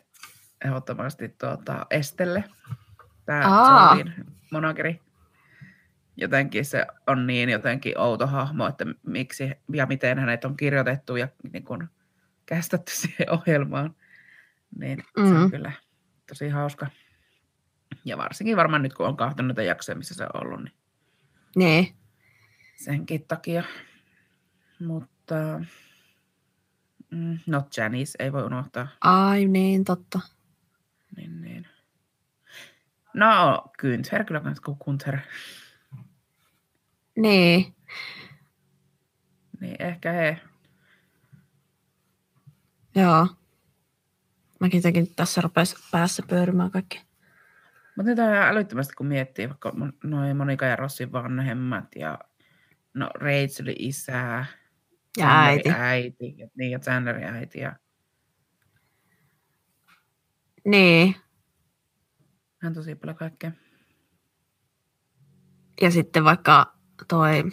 ehdottomasti 0.65 1.29
tuota, 1.29 1.85
Estelle. 1.89 2.43
Tämä 3.25 3.43
Aa. 3.45 3.95
Jolin 3.95 4.13
monokeri. 4.51 5.06
Jotenkin 6.17 6.65
se 6.65 6.85
on 7.07 7.27
niin 7.27 7.49
jotenkin 7.49 7.99
outo 7.99 8.27
hahmo, 8.27 8.67
että 8.67 8.85
miksi 9.05 9.51
ja 9.73 9.85
miten 9.85 10.19
hänet 10.19 10.45
on 10.45 10.57
kirjoitettu 10.57 11.15
ja 11.15 11.27
niin 11.53 11.63
kuin 11.63 11.87
kästetty 12.45 12.91
siihen 13.01 13.31
ohjelmaan. 13.31 13.95
Niin 14.79 15.03
se 15.15 15.21
Mhm. 15.23 15.35
on 15.35 15.51
kyllä 15.51 15.71
tosi 16.27 16.49
hauska. 16.49 16.87
Ja 18.05 18.17
varsinkin 18.17 18.57
varmaan 18.57 18.83
nyt, 18.83 18.93
kun 18.93 19.05
on 19.07 19.17
kahtanut 19.17 19.47
näitä 19.47 19.63
jaksoja, 19.63 19.95
missä 19.95 20.13
se 20.15 20.23
on 20.23 20.45
ollut, 20.47 20.63
niin 20.63 20.73
niin. 21.55 21.95
senkin 22.75 23.25
takia. 23.27 23.63
Mutta 24.79 25.35
mm, 27.11 27.39
Not 27.47 27.77
Janice 27.77 28.15
ei 28.19 28.31
voi 28.33 28.43
unohtaa. 28.43 28.87
Ai 29.01 29.45
niin, 29.45 29.83
totta. 29.85 30.19
Niin, 31.15 31.41
niin. 31.41 31.67
No, 33.13 33.63
Günther 33.81 34.23
kyllä 34.25 34.41
Gunther. 34.85 35.17
Niin. 37.17 37.75
Niin 39.61 39.75
ehkä 39.79 40.11
he. 40.11 40.37
Joo. 42.95 43.27
Mäkin 44.59 44.81
tekin 44.81 45.15
tässä 45.15 45.41
rupesi 45.41 45.75
päässä 45.91 46.23
pyörimään 46.29 46.71
kaikki. 46.71 47.01
Mutta 47.97 48.09
nyt 48.09 48.19
on 48.19 48.25
ihan 48.25 48.47
älyttömästi, 48.47 48.93
kun 48.95 49.05
miettii 49.07 49.49
vaikka 49.49 49.73
noin 50.03 50.37
Monika 50.37 50.65
ja 50.65 50.75
Rossin 50.75 51.11
vanhemmat 51.11 51.85
ja 51.95 52.19
no 52.93 53.09
Rachelin 53.15 53.75
isää. 53.79 54.45
Ja 55.17 55.25
Chandlerin 55.25 55.71
äiti. 55.71 56.21
äiti. 56.21 56.35
Ja, 56.37 56.47
niin, 56.57 56.71
ja 56.71 56.79
Chandlerin 56.79 57.23
äiti. 57.23 57.59
Ja 57.59 57.75
Niin. 60.65 61.15
hän 62.57 62.73
tosi 62.73 62.95
paljon 62.95 63.17
kaikkea. 63.17 63.51
Ja 65.81 65.91
sitten 65.91 66.23
vaikka 66.23 66.76
toi 67.07 67.43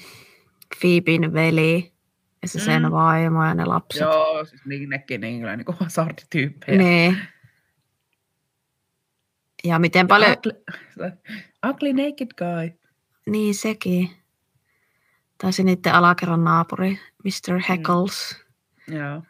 Phoebin 0.81 1.33
veli 1.33 1.93
ja 2.43 2.49
se 2.49 2.61
sen 2.61 2.83
Mm. 2.83 2.91
vaimo 2.91 3.45
ja 3.45 3.55
ne 3.55 3.65
lapset. 3.65 4.01
Joo, 4.01 4.45
siis 4.45 4.65
niin 4.67 4.89
nekin 4.89 5.21
niin 5.21 5.41
kyllä 5.41 5.57
niin 5.57 5.65
kuin 5.65 5.77
hasardityyppejä. 5.81 6.79
Niin. 6.79 7.19
Ja 9.65 9.79
miten 9.79 10.09
paljon, 10.09 10.33
Ugly, 10.33 10.53
ugly 11.69 11.93
naked 11.93 12.29
guy. 12.39 12.79
niin 13.27 13.55
sekin. 13.55 14.11
Tai 15.39 15.53
se 15.53 15.63
niiden 15.63 15.95
alakerran 15.95 16.45
naapuri, 16.45 16.99
Mr. 17.25 17.61
Heckles. 17.69 18.45
Joo. 18.89 19.23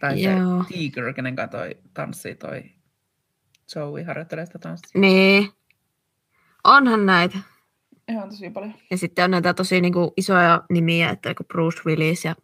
Tai 0.00 0.22
Joo. 0.22 0.62
se 0.62 0.68
Tiger, 0.68 1.12
kenen 1.14 1.36
kanssa 1.36 1.58
toi 1.58 1.76
tanssii 1.94 2.34
toi 2.34 2.62
Joey 3.76 4.02
harjoittelee 4.04 4.46
sitä 4.46 4.58
tanssia. 4.58 5.00
Niin. 5.00 5.48
Onhan 6.66 7.06
näitä. 7.06 7.38
Ihan 8.08 8.28
tosi 8.28 8.50
paljon. 8.50 8.74
Ja 8.90 8.98
sitten 8.98 9.24
on 9.24 9.30
näitä 9.30 9.54
tosi 9.54 9.80
niinku 9.80 10.12
isoja 10.16 10.62
nimiä, 10.70 11.10
että 11.10 11.28
joku 11.28 11.44
Bruce 11.44 11.80
Willis 11.86 12.24
ja 12.24 12.34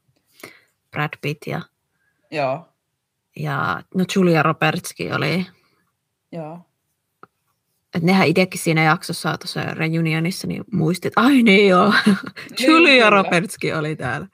Brad 0.91 1.11
Pitt 1.21 1.47
ja, 1.47 1.61
Joo. 2.31 2.69
ja 3.37 3.83
no 3.95 4.05
Julia 4.17 4.43
Robertskin 4.43 5.15
oli. 5.15 5.47
Joo. 6.33 6.61
Että 7.95 8.07
nehän 8.07 8.27
itsekin 8.29 8.61
siinä 8.61 8.83
jaksossa 8.83 9.39
tuossa 9.39 9.61
reunionissa 9.65 10.47
niin 10.47 10.65
muisti, 10.73 11.09
että 11.09 11.21
ai 11.21 11.43
niin 11.43 11.69
joo, 11.69 11.93
Julia 12.67 13.05
kyllä. 13.05 13.11
Robertskin 13.23 13.77
oli 13.77 13.97
täällä. 13.97 14.27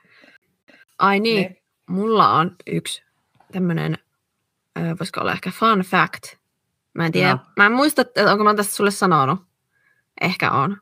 Ai 0.98 1.20
niin, 1.20 1.42
Ne, 1.42 1.56
mulla 1.88 2.32
on 2.32 2.56
yksi 2.66 3.02
tämmöinen, 3.52 3.98
voisiko 4.98 5.20
olla 5.20 5.32
ehkä 5.32 5.50
fun 5.50 5.78
fact. 5.80 6.22
Mä 6.94 7.06
en 7.06 7.12
tiedä, 7.12 7.32
No. 7.32 7.38
mä 7.56 7.66
en 7.66 7.72
muista, 7.72 8.02
että 8.02 8.32
onko 8.32 8.44
mä 8.44 8.54
tästä 8.54 8.74
sulle 8.74 8.90
sanonut. 8.90 9.47
Ehkä 10.20 10.50
on. 10.50 10.76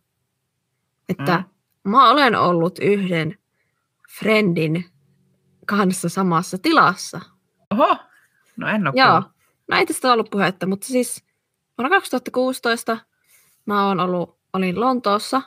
Että 1.08 1.36
Mm. 1.84 1.90
mä 1.90 2.10
olen 2.10 2.34
ollut 2.34 2.78
yhden 2.78 3.38
friendin 4.18 4.84
kanssa 5.66 6.08
samassa 6.08 6.58
tilassa. 6.58 7.20
Oho, 7.70 7.96
no 8.56 8.68
en 8.68 8.86
ole 8.86 8.94
Joo, 8.96 9.22
no 9.68 9.76
ei 9.76 9.86
tästä 9.86 10.12
ollut 10.12 10.30
puhetta, 10.30 10.66
mutta 10.66 10.86
siis 10.86 11.24
vuonna 11.78 11.96
2016 11.96 12.98
mä 13.66 13.86
oon 13.86 14.00
ollut, 14.00 14.38
olin 14.52 14.80
Lontoossa 14.80 15.42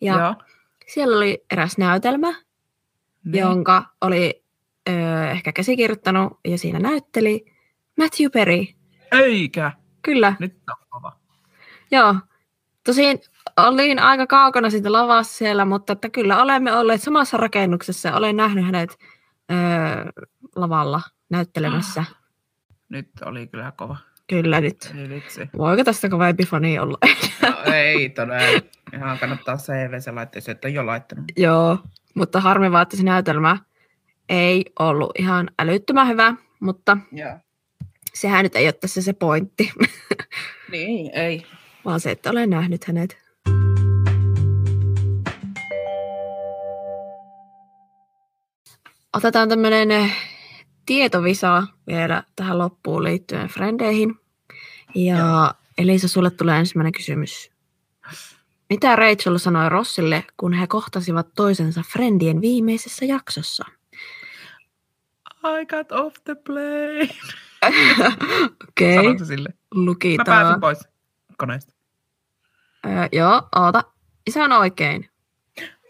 ja 0.00 0.18
Joo. 0.18 0.34
siellä 0.86 1.16
oli 1.16 1.44
eräs 1.50 1.78
näytelmä, 1.78 2.28
Niin. 3.24 3.40
jonka 3.40 3.84
oli 4.00 4.44
ö, 4.88 4.92
ehkä 5.30 5.52
käsikirjoittanut 5.52 6.40
ja 6.44 6.58
siinä 6.58 6.78
näytteli 6.78 7.44
Matthew 7.98 8.30
Perry. 8.32 8.64
Eikä. 9.12 9.72
Kyllä, 10.02 10.34
Nyt 10.40 10.56
on 10.70 10.86
kova. 10.90 11.12
joo. 11.90 12.14
Tosin 12.84 13.18
olin 13.56 13.98
aika 13.98 14.26
kaukana 14.26 14.70
siitä 14.70 14.92
lavasta 14.92 15.34
siellä, 15.34 15.64
mutta 15.64 15.92
että 15.92 16.10
kyllä 16.10 16.42
olemme 16.42 16.72
olleet 16.76 17.02
samassa 17.02 17.36
rakennuksessa 17.36 18.08
ja 18.08 18.16
olen 18.16 18.36
nähnyt 18.36 18.64
hänet 18.64 18.98
ö, 19.50 19.54
lavalla 20.56 21.00
näyttelemässä. 21.30 22.04
Nyt 22.88 23.10
oli 23.24 23.46
kyllä 23.46 23.72
kova. 23.76 23.96
Kyllä 24.28 24.60
nyt. 24.60 24.94
Ei 24.98 25.08
vitsi. 25.08 25.48
Voiko 25.58 25.84
tästä 25.84 26.08
kovempi 26.08 26.46
fani 26.46 26.78
olla? 26.78 26.98
No, 27.42 27.72
ei 27.72 28.08
todella. 28.08 28.60
Ihan 28.94 29.18
kannattaa 29.18 29.56
CV 29.56 30.00
se 30.00 30.10
laittaa, 30.12 30.36
jos 30.38 30.48
et 30.48 30.64
ole 30.64 30.72
jo 30.72 30.86
laittanut. 30.86 31.24
Joo, 31.36 31.78
mutta 32.14 32.40
harmi 32.40 32.72
vaan, 32.72 32.82
että 32.82 32.96
se 32.96 33.02
näytelmä 33.02 33.56
ei 34.28 34.64
ollut 34.78 35.10
ihan 35.18 35.50
älyttömän 35.58 36.08
hyvä, 36.08 36.34
mutta 36.60 36.96
Joo. 37.12 37.38
sehän 38.14 38.42
nyt 38.42 38.56
ei 38.56 38.66
ole 38.66 38.72
tässä 38.72 39.02
se 39.02 39.12
pointti, 39.12 39.72
Niin, 40.70 41.10
ei. 41.14 41.46
Vaan 41.84 42.00
se, 42.00 42.10
että 42.10 42.30
olen 42.30 42.50
nähnyt 42.50 42.84
hänet. 42.84 43.22
Otetaan 49.16 49.48
tämmöinen 49.48 50.12
tietovisa 50.86 51.62
vielä 51.86 52.22
tähän 52.36 52.58
loppuun 52.58 53.04
liittyen 53.04 53.48
frendeihin. 53.48 54.14
Ja 54.94 55.16
Joo. 55.16 55.52
Elisa, 55.78 56.08
sulle 56.08 56.30
tulee 56.30 56.58
ensimmäinen 56.58 56.92
kysymys. 56.92 57.50
Mitä 58.70 58.96
Rachel 58.96 59.38
sanoi 59.38 59.68
Rossille, 59.68 60.24
kun 60.36 60.52
he 60.52 60.66
kohtasivat 60.66 61.26
toisensa 61.36 61.82
Friendien 61.92 62.40
viimeisessä 62.40 63.04
jaksossa? 63.04 63.64
I 65.44 65.66
got 65.66 65.92
off 65.92 66.16
the 66.24 66.34
plane. 66.34 67.08
Okei, 68.68 68.98
okay, 68.98 69.18
se 69.18 69.24
sille. 69.24 69.48
Mä 69.48 69.84
lukitaan. 69.84 70.26
pääsin 70.26 70.60
pois 70.60 70.91
koneesta. 71.42 71.74
Öö, 72.86 73.08
joo, 73.12 73.48
oota. 73.56 73.84
Se 74.30 74.42
on 74.42 74.52
oikein. 74.52 75.10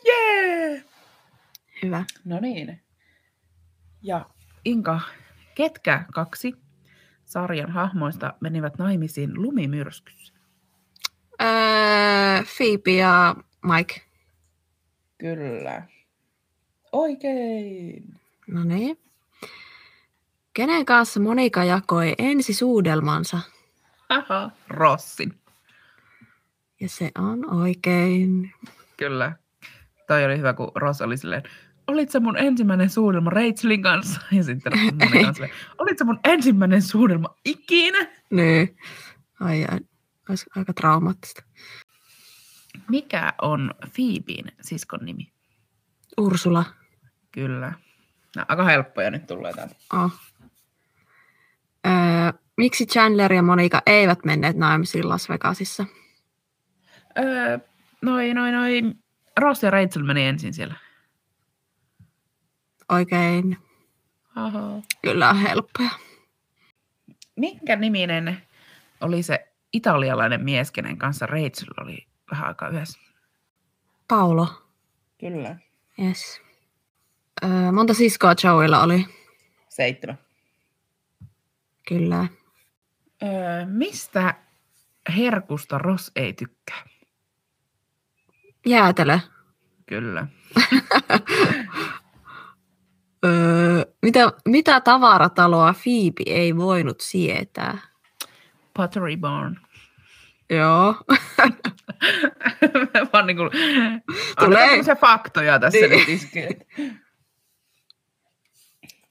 Jee! 0.05 0.85
Hyvä. 1.83 2.05
No 2.25 2.41
niin. 2.41 2.83
Ja 4.03 4.27
Inka, 4.65 5.01
ketkä 5.55 6.05
kaksi 6.15 6.55
sarjan 7.25 7.71
hahmoista 7.71 8.35
menivät 8.41 8.79
naimisiin 8.79 9.43
lumimyrskyssä? 9.43 10.35
Öö, 11.43 11.49
Phoebe 12.57 12.93
ja 12.93 13.35
Mike. 13.63 14.01
Kyllä. 15.19 15.83
Oikein. 16.93 18.21
No 18.47 18.65
niin. 18.65 18.99
Kenen 20.55 20.85
kanssa 20.85 21.21
Monika 21.21 21.65
jakoi 21.65 22.15
ensisuudelmansa? 22.19 23.39
Aha, 24.09 24.51
Rossin. 24.69 25.42
Ja 26.83 26.89
se 26.89 27.11
on 27.19 27.55
oikein. 27.55 28.53
Kyllä. 28.97 29.33
Toi 30.07 30.25
oli 30.25 30.39
hyvä, 30.39 30.53
kun 30.53 30.73
Ross 30.75 31.01
oli 31.01 31.17
silleen, 31.17 31.43
olit 31.87 32.11
se 32.11 32.21
mun 32.21 32.39
ensimmäinen 32.39 32.91
suudelma 32.91 33.31
Rachelin 33.31 33.83
kanssa? 33.83 34.21
Ja 34.33 34.43
sitten 34.43 34.73
on 34.73 35.35
silleen, 35.35 35.51
olit 35.79 35.99
se 35.99 36.05
mun 36.05 36.21
ensimmäinen 36.25 36.83
suudelma 36.83 37.35
ikinä? 37.45 38.09
Niin. 38.31 38.77
Ai, 39.41 39.65
ai. 39.71 39.79
Olisi 40.29 40.47
aika 40.57 40.73
traumaattista. 40.73 41.43
Mikä 42.91 43.33
on 43.43 43.75
Phoeben 43.81 44.53
siskon 44.61 45.01
nimi? 45.03 45.33
Ursula. 46.19 46.65
Kyllä. 47.33 47.73
No, 48.37 48.45
aika 48.49 48.65
helppoja 48.65 49.11
nyt 49.11 49.27
tulee 49.27 49.53
täältä. 49.53 49.75
Oh. 49.93 50.13
Öö, 51.87 51.93
miksi 52.57 52.87
Chandler 52.87 53.33
ja 53.33 53.43
Monika 53.43 53.83
eivät 53.87 54.25
menneet 54.25 54.57
naimisiin 54.57 55.09
Las 55.09 55.29
Vegasissa? 55.29 55.87
Öö, 57.19 57.59
noi, 58.03 58.35
noi, 58.35 58.53
noi. 58.53 58.83
Ross 59.37 59.63
ja 59.63 59.71
Rachel 59.71 60.03
meni 60.03 60.27
ensin 60.27 60.55
siellä. 60.55 60.75
Oikein. 62.89 63.59
Aha. 64.37 64.83
Kyllä 65.03 65.31
on 65.31 65.37
helppoja. 65.37 65.91
Minkä 67.37 67.77
niminen 67.77 68.43
oli 69.01 69.23
se 69.23 69.53
italialainen 69.73 70.45
mies, 70.45 70.71
kenen 70.71 70.99
kanssa 70.99 71.27
Rachel 71.27 71.69
oli 71.81 72.07
vähän 72.31 72.49
aikaa 72.49 72.69
yhdessä? 72.69 73.01
Paulo. 74.09 74.49
Kyllä. 75.21 75.57
Yes. 75.99 76.41
Öö, 77.45 77.73
monta 77.73 77.95
siskoa 77.95 78.35
Joeylla 78.45 78.83
oli? 78.83 79.07
Seitsemän. 79.69 80.19
Kyllä. 81.89 82.27
Öö, 83.23 83.67
mistä 83.67 84.35
herkusta 85.17 85.79
Ross 85.79 86.13
ei 86.17 86.33
tykkää? 86.33 86.92
Jäätelö. 88.67 89.19
Kyllä. 89.87 90.27
Öö, 93.25 93.85
mitä, 94.03 94.33
mitä 94.49 94.81
tavarataloa 94.81 95.75
Phoebe 95.83 96.23
ei 96.27 96.57
voinut 96.57 97.01
sietää? 97.01 97.79
Pottery 98.77 99.17
Barn. 99.17 99.57
Joo. 100.51 100.95
Vaan 103.13 103.27
niin 103.27 103.37
kuin, 103.37 103.51
Tulee. 104.41 104.83
se 104.83 104.95
faktoja 104.97 105.59
tässä 105.59 105.79
Niin. 105.79 105.91
nyt 105.91 106.09
iskee. 106.09 106.49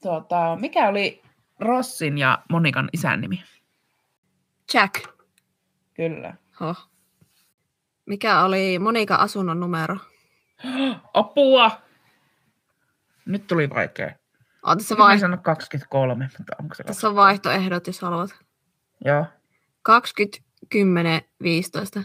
Tota, 0.02 0.56
mikä 0.60 0.88
oli 0.88 1.22
Rossin 1.60 2.18
ja 2.18 2.42
Monikan 2.50 2.88
isän 2.92 3.20
nimi? 3.20 3.42
Jack. 4.74 4.94
Kyllä. 5.94 6.34
Huh. 6.60 6.88
Mikä 8.06 8.44
oli 8.44 8.78
Monika 8.78 9.14
asunnon 9.14 9.60
numero? 9.60 9.96
Apua! 11.14 11.82
Nyt 13.26 13.46
tuli 13.46 13.70
vaikea. 13.70 14.14
Se 14.78 14.94
Mä 14.94 14.98
vai... 14.98 15.18
sanoa 15.18 15.36
23, 15.36 16.30
mutta 16.38 16.52
onko 16.60 16.74
se 16.74 16.84
Tässä 16.84 17.08
on 17.08 17.14
vaihtoehdot, 17.14 17.86
jos 17.86 18.00
haluat. 18.00 18.30
Joo. 19.04 19.26
20, 19.82 20.38
10, 20.68 21.22
15. 21.42 22.02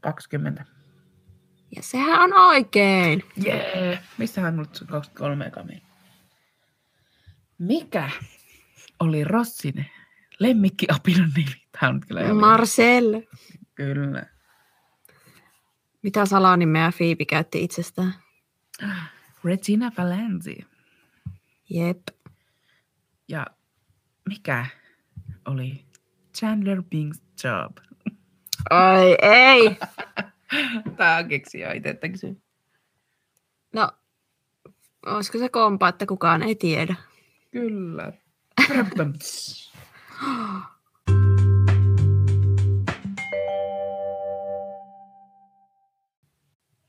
20. 0.00 0.64
Ja 1.76 1.82
sehän 1.82 2.20
on 2.20 2.32
oikein. 2.32 3.24
Jee! 3.36 3.88
Yeah. 3.88 4.02
Missähän 4.18 4.58
on 4.58 4.66
23 4.88 5.46
eka 5.46 5.62
meni? 5.62 5.82
Mikä 7.58 8.10
oli 9.00 9.24
Rossin 9.24 9.86
lemmikkiapinan 10.38 11.32
nimi? 11.36 11.61
Tämä 11.82 11.92
nyt 11.92 12.04
kyllä 12.04 12.22
ihan 12.22 12.36
Marcel. 12.36 13.22
Kyllä. 13.74 14.26
Mitä 16.02 16.26
salanimeä 16.26 16.92
Phoebe 16.96 17.24
käytti 17.24 17.64
itsestään? 17.64 18.14
Regina 19.44 19.92
Valenzi. 19.98 20.66
Jep. 21.70 21.98
Ja 23.28 23.46
mikä 24.28 24.66
oli 25.44 25.84
Chandler 26.36 26.78
Bing's 26.78 27.20
job? 27.44 27.76
Ai 28.70 29.16
ei. 29.22 29.76
Tää 30.96 31.18
on 31.18 31.28
keksiä 31.28 31.72
itse. 31.72 32.36
No, 33.72 33.88
olisiko 35.06 35.38
se 35.38 35.48
kompa, 35.48 35.88
että 35.88 36.06
kukaan 36.06 36.42
ei 36.42 36.54
tiedä? 36.54 36.94
Kyllä. 37.50 38.12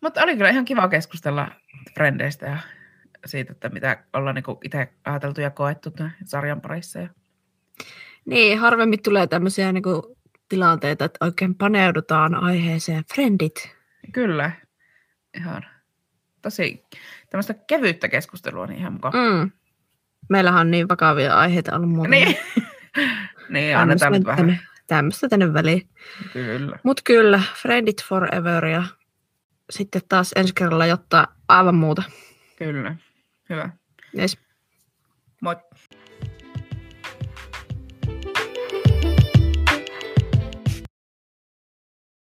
Mutta 0.04 0.24
oli 0.24 0.38
kyllä 0.38 0.50
ihan 0.50 0.66
kiva 0.66 0.88
keskustella 0.88 1.52
frendeistä 1.94 2.46
ja 2.46 2.58
siitä, 3.26 3.52
että 3.52 3.70
mitä 3.70 4.04
ollaan 4.14 4.36
niinku 4.36 4.60
itse 4.64 4.94
ajateltu 5.06 5.42
ja 5.42 5.50
koettu 5.50 5.92
tämän 5.92 6.16
sarjan 6.26 6.62
parissa. 6.62 7.00
Ja... 7.00 7.10
Niin, 8.26 8.60
harvemmin 8.60 9.04
tulee 9.04 9.28
tämmöisiä 9.28 9.72
niinku 9.72 10.18
tilanteita, 10.50 11.06
että 11.06 11.26
oikein 11.26 11.56
paneudutaan 11.56 12.36
aiheeseen. 12.36 13.04
Friendit. 13.14 13.76
Kyllä. 14.12 14.52
Ihan 15.38 15.66
tosi 16.42 16.84
tämmöistä 17.30 17.54
kevyyttä 17.54 18.08
keskustelua, 18.08 18.68
niin 18.68 18.80
ihan 18.80 18.94
mukava. 18.94 19.18
Mm. 19.18 19.52
Meillähän 20.30 20.62
on 20.62 20.72
niin 20.72 20.90
vakavia 20.90 21.36
aiheita 21.36 21.76
ollut 21.76 21.90
muuta. 21.90 22.10
Niin. 22.10 22.38
niin, 23.50 23.78
annetaan 23.78 24.12
nyt 24.12 24.26
vähän. 24.26 24.38
tänne, 24.38 24.60
tämmöistä 24.88 25.30
tänne 25.30 25.54
väliin. 25.54 25.90
Kyllä. 26.34 26.80
Mut 26.84 27.02
kyllä, 27.04 27.42
Friendit 27.62 28.04
forever 28.04 28.66
ja 28.66 28.84
sitten 29.74 30.02
taas 30.10 30.32
ensi 30.36 30.54
kerralla 30.56 30.86
jotta 30.86 31.28
aivan 31.48 31.76
muuta. 31.76 32.04
Kyllä. 32.58 32.96
Hyvä. 33.50 33.70
Yes. 34.20 34.38
Moi. 35.42 35.56